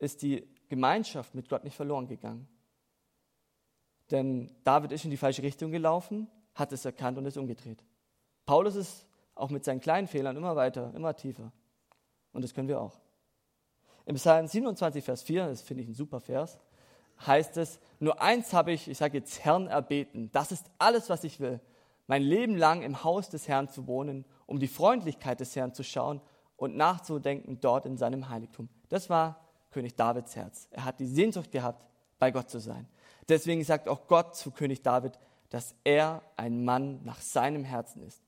ist 0.00 0.22
die 0.22 0.44
Gemeinschaft 0.68 1.36
mit 1.36 1.48
Gott 1.48 1.62
nicht 1.62 1.76
verloren 1.76 2.08
gegangen. 2.08 2.48
Denn 4.10 4.50
David 4.64 4.90
ist 4.90 5.04
in 5.04 5.12
die 5.12 5.16
falsche 5.16 5.44
Richtung 5.44 5.70
gelaufen, 5.70 6.26
hat 6.52 6.72
es 6.72 6.84
erkannt 6.84 7.16
und 7.16 7.26
ist 7.26 7.36
umgedreht. 7.36 7.84
Paulus 8.46 8.76
ist 8.76 9.06
auch 9.34 9.50
mit 9.50 9.64
seinen 9.64 9.80
kleinen 9.80 10.06
Fehlern 10.06 10.36
immer 10.36 10.56
weiter, 10.56 10.92
immer 10.94 11.14
tiefer. 11.14 11.52
Und 12.32 12.42
das 12.42 12.54
können 12.54 12.68
wir 12.68 12.80
auch. 12.80 13.00
Im 14.04 14.16
Psalm 14.16 14.46
27, 14.46 15.04
Vers 15.04 15.22
4, 15.22 15.46
das 15.48 15.62
finde 15.62 15.82
ich 15.82 15.88
ein 15.88 15.94
super 15.94 16.20
Vers, 16.20 16.58
heißt 17.26 17.56
es, 17.56 17.78
nur 18.00 18.20
eins 18.20 18.52
habe 18.52 18.72
ich, 18.72 18.88
ich 18.88 18.98
sage 18.98 19.18
jetzt 19.18 19.44
Herrn 19.44 19.68
erbeten, 19.68 20.30
das 20.32 20.50
ist 20.50 20.70
alles, 20.78 21.08
was 21.08 21.24
ich 21.24 21.38
will, 21.38 21.60
mein 22.08 22.22
Leben 22.22 22.56
lang 22.56 22.82
im 22.82 23.04
Haus 23.04 23.28
des 23.28 23.46
Herrn 23.46 23.68
zu 23.68 23.86
wohnen, 23.86 24.24
um 24.46 24.58
die 24.58 24.68
Freundlichkeit 24.68 25.40
des 25.40 25.54
Herrn 25.54 25.72
zu 25.72 25.84
schauen 25.84 26.20
und 26.56 26.76
nachzudenken 26.76 27.60
dort 27.60 27.86
in 27.86 27.96
seinem 27.96 28.28
Heiligtum. 28.28 28.68
Das 28.88 29.08
war 29.08 29.40
König 29.70 29.94
Davids 29.94 30.34
Herz. 30.36 30.68
Er 30.70 30.84
hat 30.84 31.00
die 31.00 31.06
Sehnsucht 31.06 31.52
gehabt, 31.52 31.86
bei 32.18 32.30
Gott 32.30 32.50
zu 32.50 32.58
sein. 32.58 32.88
Deswegen 33.28 33.64
sagt 33.64 33.88
auch 33.88 34.06
Gott 34.06 34.36
zu 34.36 34.50
König 34.50 34.82
David, 34.82 35.18
dass 35.48 35.74
er 35.84 36.22
ein 36.36 36.64
Mann 36.64 37.00
nach 37.04 37.20
seinem 37.20 37.64
Herzen 37.64 38.02
ist. 38.02 38.22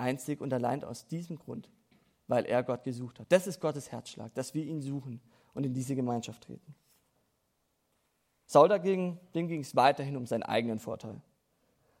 Einzig 0.00 0.40
und 0.40 0.52
allein 0.52 0.82
aus 0.82 1.06
diesem 1.06 1.38
Grund, 1.38 1.70
weil 2.26 2.46
er 2.46 2.62
Gott 2.62 2.82
gesucht 2.82 3.20
hat. 3.20 3.30
Das 3.30 3.46
ist 3.46 3.60
Gottes 3.60 3.92
Herzschlag, 3.92 4.34
dass 4.34 4.54
wir 4.54 4.64
ihn 4.64 4.80
suchen 4.80 5.20
und 5.54 5.64
in 5.64 5.74
diese 5.74 5.94
Gemeinschaft 5.94 6.42
treten. 6.42 6.74
Saul 8.46 8.68
dagegen, 8.68 9.20
dem 9.34 9.46
ging 9.46 9.60
es 9.60 9.76
weiterhin 9.76 10.16
um 10.16 10.26
seinen 10.26 10.42
eigenen 10.42 10.80
Vorteil, 10.80 11.20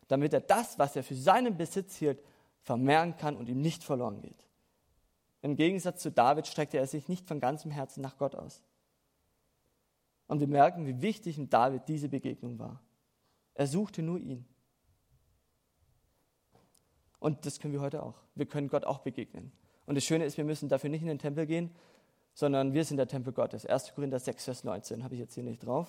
damit 0.08 0.32
er 0.32 0.40
das, 0.40 0.78
was 0.78 0.96
er 0.96 1.04
für 1.04 1.14
seinen 1.14 1.56
Besitz 1.56 1.96
hielt, 1.96 2.20
vermehren 2.62 3.16
kann 3.16 3.36
und 3.36 3.48
ihm 3.48 3.60
nicht 3.60 3.84
verloren 3.84 4.20
geht. 4.20 4.46
Im 5.42 5.56
Gegensatz 5.56 6.02
zu 6.02 6.10
David 6.10 6.46
streckte 6.46 6.78
er 6.78 6.86
sich 6.86 7.08
nicht 7.08 7.26
von 7.26 7.40
ganzem 7.40 7.70
Herzen 7.70 8.02
nach 8.02 8.16
Gott 8.16 8.34
aus. 8.34 8.62
Und 10.26 10.40
wir 10.40 10.48
merken, 10.48 10.86
wie 10.86 11.00
wichtig 11.02 11.38
in 11.38 11.48
David 11.48 11.88
diese 11.88 12.08
Begegnung 12.08 12.58
war. 12.58 12.80
Er 13.54 13.66
suchte 13.66 14.02
nur 14.02 14.18
ihn. 14.18 14.44
Und 17.20 17.46
das 17.46 17.60
können 17.60 17.72
wir 17.72 17.80
heute 17.80 18.02
auch. 18.02 18.14
Wir 18.34 18.46
können 18.46 18.68
Gott 18.68 18.84
auch 18.84 18.98
begegnen. 18.98 19.52
Und 19.86 19.94
das 19.94 20.04
Schöne 20.04 20.24
ist, 20.24 20.36
wir 20.36 20.44
müssen 20.44 20.68
dafür 20.68 20.90
nicht 20.90 21.02
in 21.02 21.08
den 21.08 21.18
Tempel 21.18 21.46
gehen, 21.46 21.70
sondern 22.34 22.72
wir 22.72 22.84
sind 22.84 22.96
der 22.96 23.06
Tempel 23.06 23.32
Gottes. 23.32 23.66
1. 23.66 23.94
Korinther 23.94 24.18
6, 24.18 24.44
Vers 24.44 24.64
19 24.64 25.04
habe 25.04 25.14
ich 25.14 25.20
jetzt 25.20 25.34
hier 25.34 25.44
nicht 25.44 25.64
drauf. 25.64 25.86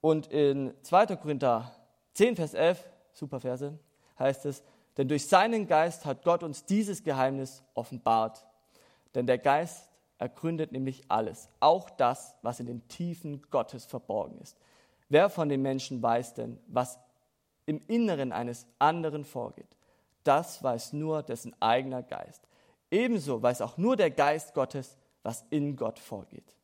Und 0.00 0.26
in 0.28 0.74
2. 0.82 1.16
Korinther 1.16 1.74
10, 2.14 2.36
Vers 2.36 2.54
11, 2.54 2.84
super 3.12 3.40
Verse, 3.40 3.78
heißt 4.18 4.46
es, 4.46 4.62
denn 4.96 5.08
durch 5.08 5.26
seinen 5.26 5.66
Geist 5.66 6.06
hat 6.06 6.22
Gott 6.22 6.42
uns 6.42 6.64
dieses 6.64 7.02
Geheimnis 7.02 7.62
offenbart. 7.74 8.46
Denn 9.14 9.26
der 9.26 9.38
Geist 9.38 9.90
ergründet 10.18 10.72
nämlich 10.72 11.04
alles, 11.08 11.48
auch 11.60 11.90
das, 11.90 12.36
was 12.42 12.60
in 12.60 12.66
den 12.66 12.86
Tiefen 12.88 13.42
Gottes 13.50 13.84
verborgen 13.84 14.38
ist. 14.40 14.56
Wer 15.08 15.30
von 15.30 15.48
den 15.48 15.62
Menschen 15.62 16.02
weiß 16.02 16.34
denn, 16.34 16.58
was 16.66 16.98
im 17.66 17.82
Inneren 17.86 18.32
eines 18.32 18.66
anderen 18.78 19.24
vorgeht? 19.24 19.75
Das 20.26 20.62
weiß 20.62 20.92
nur 20.92 21.22
dessen 21.22 21.54
eigener 21.60 22.02
Geist. 22.02 22.48
Ebenso 22.90 23.42
weiß 23.42 23.60
auch 23.60 23.76
nur 23.76 23.96
der 23.96 24.10
Geist 24.10 24.54
Gottes, 24.54 24.96
was 25.22 25.44
in 25.50 25.76
Gott 25.76 25.98
vorgeht. 25.98 26.54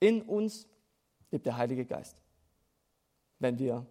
In 0.00 0.22
uns 0.22 0.66
lebt 1.30 1.46
der 1.46 1.56
Heilige 1.56 1.84
Geist, 1.84 2.16
wenn 3.38 3.58
wir 3.58 3.86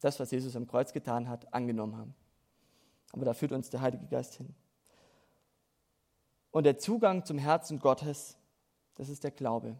das, 0.00 0.20
was 0.20 0.30
Jesus 0.30 0.56
am 0.56 0.66
Kreuz 0.66 0.92
getan 0.92 1.28
hat, 1.28 1.52
angenommen 1.52 1.96
haben. 1.96 2.14
Aber 3.12 3.24
da 3.24 3.34
führt 3.34 3.52
uns 3.52 3.70
der 3.70 3.80
Heilige 3.80 4.06
Geist 4.06 4.34
hin. 4.34 4.54
Und 6.50 6.64
der 6.64 6.78
Zugang 6.78 7.24
zum 7.24 7.38
Herzen 7.38 7.78
Gottes, 7.78 8.36
das 8.94 9.08
ist 9.08 9.24
der 9.24 9.30
Glaube. 9.30 9.78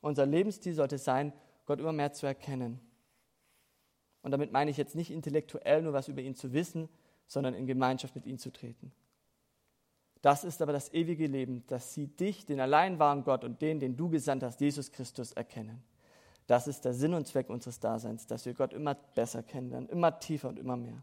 Unser 0.00 0.26
Lebensstil 0.26 0.74
sollte 0.74 0.98
sein, 0.98 1.32
Gott 1.66 1.80
immer 1.80 1.92
mehr 1.92 2.12
zu 2.12 2.26
erkennen 2.26 2.80
und 4.22 4.30
damit 4.30 4.52
meine 4.52 4.70
ich 4.70 4.76
jetzt 4.76 4.94
nicht 4.94 5.10
intellektuell 5.10 5.82
nur 5.82 5.92
was 5.92 6.08
über 6.08 6.20
ihn 6.20 6.34
zu 6.34 6.52
wissen, 6.52 6.88
sondern 7.26 7.54
in 7.54 7.66
Gemeinschaft 7.66 8.14
mit 8.14 8.26
ihm 8.26 8.38
zu 8.38 8.52
treten. 8.52 8.92
Das 10.22 10.44
ist 10.44 10.60
aber 10.60 10.72
das 10.72 10.92
ewige 10.92 11.26
Leben, 11.26 11.64
dass 11.66 11.94
sie 11.94 12.08
dich, 12.08 12.44
den 12.44 12.60
allein 12.60 12.98
wahren 12.98 13.24
Gott 13.24 13.44
und 13.44 13.62
den, 13.62 13.80
den 13.80 13.96
du 13.96 14.10
gesandt 14.10 14.42
hast, 14.42 14.60
Jesus 14.60 14.92
Christus, 14.92 15.32
erkennen. 15.32 15.82
Das 16.46 16.66
ist 16.66 16.84
der 16.84 16.92
Sinn 16.92 17.14
und 17.14 17.26
Zweck 17.26 17.48
unseres 17.48 17.80
Daseins, 17.80 18.26
dass 18.26 18.44
wir 18.44 18.54
Gott 18.54 18.72
immer 18.72 18.94
besser 18.94 19.42
kennenlernen, 19.42 19.88
immer 19.88 20.18
tiefer 20.18 20.48
und 20.48 20.58
immer 20.58 20.76
mehr. 20.76 21.02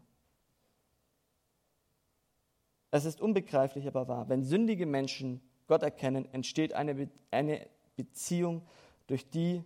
Es 2.90 3.04
ist 3.04 3.20
unbegreiflich, 3.20 3.86
aber 3.86 4.08
wahr. 4.08 4.28
Wenn 4.28 4.44
sündige 4.44 4.86
Menschen 4.86 5.40
Gott 5.66 5.82
erkennen, 5.82 6.32
entsteht 6.32 6.72
eine, 6.72 6.94
Be 6.94 7.08
eine 7.30 7.66
Beziehung, 7.96 8.62
durch 9.08 9.28
die 9.30 9.64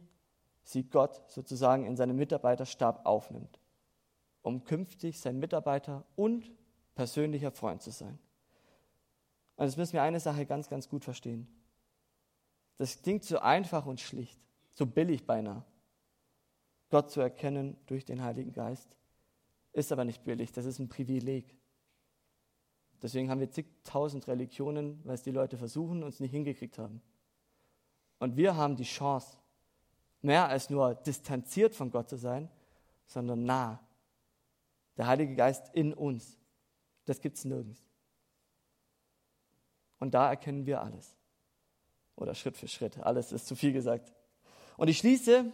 sie 0.62 0.85
Gott 0.85 1.31
sozusagen 1.31 1.87
in 1.87 1.96
seinen 1.96 2.16
Mitarbeiterstab 2.16 3.05
aufnimmt, 3.07 3.59
um 4.42 4.64
künftig 4.64 5.20
sein 5.20 5.38
Mitarbeiter 5.38 6.05
und 6.16 6.51
persönlicher 6.94 7.51
Freund 7.51 7.83
zu 7.83 7.90
sein. 7.90 8.18
Und 9.57 9.66
jetzt 9.66 9.77
müssen 9.77 9.94
wir 9.94 10.03
eine 10.03 10.20
Sache 10.20 10.46
ganz, 10.46 10.68
ganz 10.68 10.88
gut 10.88 11.05
verstehen. 11.05 11.46
Das 12.79 13.03
klingt 13.03 13.25
so 13.25 13.38
einfach 13.38 13.87
und 13.87 14.01
schlicht, 14.01 14.40
so 14.71 14.87
billig 14.87 15.27
beinahe. 15.27 15.65
Gott 16.90 17.10
zu 17.10 17.21
erkennen 17.21 17.77
durch 17.87 18.04
den 18.04 18.23
Heiligen 18.23 18.52
Geist 18.52 18.96
ist 19.73 19.92
aber 19.92 20.04
nicht 20.04 20.25
billig, 20.25 20.52
das 20.52 20.67
ist 20.67 20.79
ein 20.79 20.88
Privileg. 20.88 21.56
Deswegen 23.00 23.31
haben 23.31 23.40
wir 23.40 23.50
zigtausend 23.50 24.29
Religionen, 24.29 25.00
weil 25.04 25.15
es 25.15 25.23
die 25.23 25.31
Leute 25.31 25.56
versuchen 25.56 26.02
und 26.02 26.10
es 26.10 26.21
nicht 26.21 26.31
hingekriegt 26.31 26.79
haben. 26.79 27.02
Und 28.19 28.37
wir 28.37 28.54
haben 28.54 28.77
die 28.77 28.85
Chance, 28.85 29.38
mehr 30.23 30.48
als 30.48 30.70
nur 30.70 30.94
distanziert 30.94 31.75
von 31.75 31.90
Gott 31.90 32.08
zu 32.08 32.16
sein, 32.16 32.48
sondern 33.06 33.44
nah. 33.44 33.81
Der 34.96 35.06
Heilige 35.06 35.35
Geist 35.35 35.75
in 35.75 35.92
uns. 35.92 36.38
Das 37.04 37.20
gibt 37.20 37.38
es 37.38 37.44
nirgends. 37.44 37.83
Und 39.98 40.14
da 40.14 40.29
erkennen 40.31 40.66
wir 40.66 40.83
alles. 40.83 41.16
Oder 42.16 42.35
Schritt 42.35 42.56
für 42.56 42.68
Schritt. 42.68 42.98
Alles 42.98 43.33
ist 43.33 43.46
zu 43.46 43.56
viel 43.56 43.73
gesagt. 43.73 44.12
Und 44.77 44.88
ich 44.88 44.98
schließe 44.98 45.52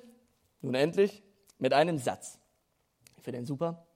nun 0.60 0.74
endlich 0.74 1.22
mit 1.58 1.72
einem 1.72 1.98
Satz. 1.98 2.38
Ich 3.16 3.22
finde 3.22 3.38
den 3.38 3.46
super. 3.46 3.86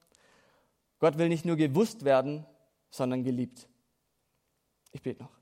Gott 0.98 1.18
will 1.18 1.28
nicht 1.28 1.44
nur 1.44 1.56
gewusst 1.56 2.04
werden, 2.04 2.46
sondern 2.90 3.24
geliebt. 3.24 3.68
Ich 4.92 5.02
bete 5.02 5.22
noch. 5.22 5.41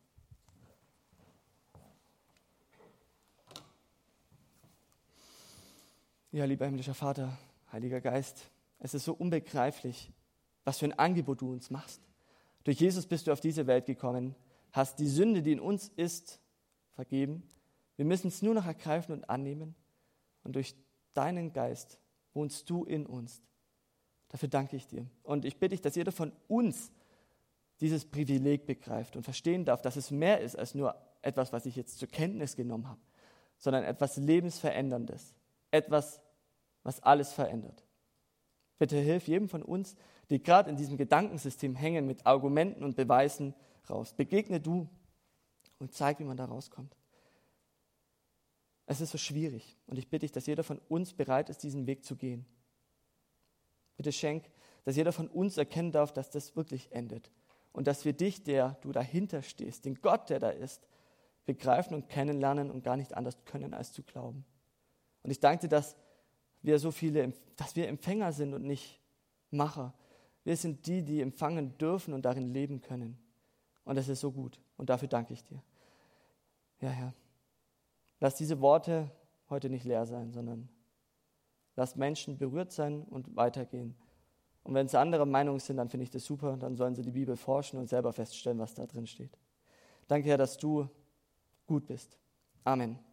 Ja, 6.33 6.45
lieber 6.45 6.64
himmlischer 6.64 6.95
Vater, 6.95 7.37
Heiliger 7.72 8.01
Geist, 8.01 8.49
es 8.78 8.95
ist 8.95 9.05
so 9.05 9.14
unbegreiflich, 9.14 10.12
was 10.62 10.78
für 10.78 10.85
ein 10.85 10.97
Angebot 10.97 11.41
du 11.41 11.51
uns 11.51 11.70
machst. 11.70 12.01
Durch 12.62 12.78
Jesus 12.78 13.05
bist 13.07 13.26
du 13.26 13.33
auf 13.33 13.41
diese 13.41 13.66
Welt 13.66 13.87
gekommen, 13.87 14.37
hast 14.70 15.01
die 15.01 15.09
Sünde, 15.09 15.43
die 15.43 15.51
in 15.51 15.59
uns 15.59 15.89
ist, 15.97 16.39
vergeben. 16.93 17.43
Wir 17.97 18.05
müssen 18.05 18.28
es 18.28 18.43
nur 18.43 18.55
noch 18.55 18.64
ergreifen 18.64 19.12
und 19.12 19.28
annehmen. 19.28 19.74
Und 20.45 20.55
durch 20.55 20.76
deinen 21.14 21.53
Geist 21.53 21.99
wohnst 22.33 22.70
du 22.70 22.85
in 22.85 23.07
uns. 23.07 23.43
Dafür 24.28 24.49
danke 24.49 24.76
ich 24.76 24.87
dir. 24.87 25.07
Und 25.24 25.45
ich 25.45 25.57
bitte 25.57 25.70
dich, 25.70 25.81
dass 25.81 25.97
jeder 25.97 26.12
von 26.12 26.31
uns 26.47 26.93
dieses 27.81 28.05
Privileg 28.05 28.66
begreift 28.66 29.16
und 29.16 29.24
verstehen 29.24 29.64
darf, 29.64 29.83
dass 29.83 29.97
es 29.97 30.12
mehr 30.12 30.41
ist 30.41 30.57
als 30.57 30.76
nur 30.76 30.95
etwas, 31.22 31.53
was 31.53 31.66
ich 31.66 31.74
jetzt 31.74 31.99
zur 31.99 32.09
Kenntnis 32.09 32.55
genommen 32.55 32.89
habe, 32.89 33.01
sondern 33.59 33.83
etwas 33.83 34.16
Lebensveränderndes, 34.16 35.35
etwas, 35.71 36.21
was 36.83 37.03
alles 37.03 37.33
verändert. 37.33 37.85
Bitte 38.79 38.97
hilf 38.97 39.29
jedem 39.29 39.49
von 39.49 39.62
uns, 39.62 39.95
die 40.31 40.43
gerade 40.43 40.71
in 40.71 40.77
diesem 40.77 40.97
Gedankensystem 40.97 41.75
hängen 41.75 42.07
mit 42.07 42.27
Argumenten 42.27 42.85
und 42.85 42.97
Beweisen 42.97 43.55
raus. 43.89 44.14
Begegne 44.14 44.61
du 44.61 44.89
und 45.79 45.93
zeig, 45.93 46.18
wie 46.18 46.25
man 46.25 46.37
da 46.37 46.47
rauskommt. 46.47 46.97
Es 48.87 49.01
ist 49.01 49.11
so 49.11 49.18
schwierig 49.18 49.77
und 49.87 49.99
ich 49.99 50.09
bitte 50.09 50.25
dich, 50.25 50.33
dass 50.33 50.47
jeder 50.47 50.64
von 50.64 50.79
uns 50.89 51.12
bereit 51.12 51.49
ist, 51.49 51.62
diesen 51.62 51.87
Weg 51.87 52.05
zu 52.05 52.16
gehen. 52.16 52.47
Bitte 53.97 54.12
schenk, 54.12 54.51
dass 54.85 54.97
jeder 54.97 55.12
von 55.12 55.29
uns 55.29 55.59
erkennen 55.59 55.93
darf, 55.93 56.12
dass 56.12 56.31
das 56.31 56.57
wirklich 56.57 56.91
endet 56.91 57.31
und 57.73 57.87
dass 57.87 58.05
wir 58.05 58.12
dich, 58.12 58.43
der 58.43 58.79
du 58.81 58.93
dahinter 58.93 59.43
stehst, 59.43 59.85
den 59.85 60.01
Gott, 60.01 60.31
der 60.31 60.41
da 60.41 60.51
ist, 60.51 60.89
begreifen 61.45 61.95
und 61.95 62.09
kennenlernen 62.09 62.71
und 62.71 62.83
gar 62.83 62.97
nicht 62.97 63.14
anders 63.14 63.45
können, 63.45 63.75
als 63.75 63.93
zu 63.93 64.03
glauben. 64.03 64.45
Und 65.23 65.31
ich 65.31 65.41
danke 65.41 65.62
dir, 65.62 65.68
dass 65.68 65.97
wir 66.62 66.79
so 66.79 66.91
viele, 66.91 67.33
dass 67.57 67.77
wir 67.77 67.89
Empfänger 67.89 68.33
sind 68.33 68.55
und 68.55 68.64
nicht 68.64 69.01
Macher. 69.51 69.95
Wir 70.45 70.57
sind 70.57 70.87
die, 70.87 71.03
die 71.03 71.21
empfangen 71.21 71.77
dürfen 71.79 72.14
und 72.14 72.23
darin 72.23 72.53
leben 72.53 72.81
können. 72.81 73.18
Und 73.85 73.97
das 73.97 74.09
ist 74.09 74.21
so 74.21 74.31
gut. 74.31 74.61
Und 74.77 74.91
dafür 74.91 75.09
danke 75.09 75.33
ich 75.33 75.45
dir. 75.45 75.62
Ja, 76.81 76.91
Herr. 76.91 77.14
Lass 78.21 78.37
diese 78.37 78.61
Worte 78.61 79.11
heute 79.49 79.68
nicht 79.68 79.85
leer 79.85 80.07
sein, 80.07 80.33
sondern 80.33 80.68
lass 81.77 81.97
Menschen 81.97 82.39
berührt 82.39 82.73
sein 82.73 83.03
und 83.03 83.35
weitergehen. 83.37 83.97
Und 84.62 84.75
wenn 84.75 84.89
sie 84.89 84.99
anderer 84.99 85.27
Meinung 85.27 85.59
sind, 85.59 85.79
dann 85.79 85.89
finde 85.89 86.05
ich 86.05 86.11
das 86.11 86.25
super. 86.25 86.57
Dann 86.57 86.77
sollen 86.77 86.95
sie 86.95 87.03
die 87.03 87.12
Bibel 87.12 87.37
forschen 87.37 87.79
und 87.79 87.89
selber 87.89 88.12
feststellen, 88.12 88.59
was 88.59 88.75
da 88.75 88.87
drin 88.87 89.07
steht. 89.07 89.39
Danke, 90.07 90.29
Herr, 90.29 90.39
dass 90.39 90.57
du 90.57 90.89
gut 91.66 91.87
bist. 91.87 92.18
Amen. 92.64 93.10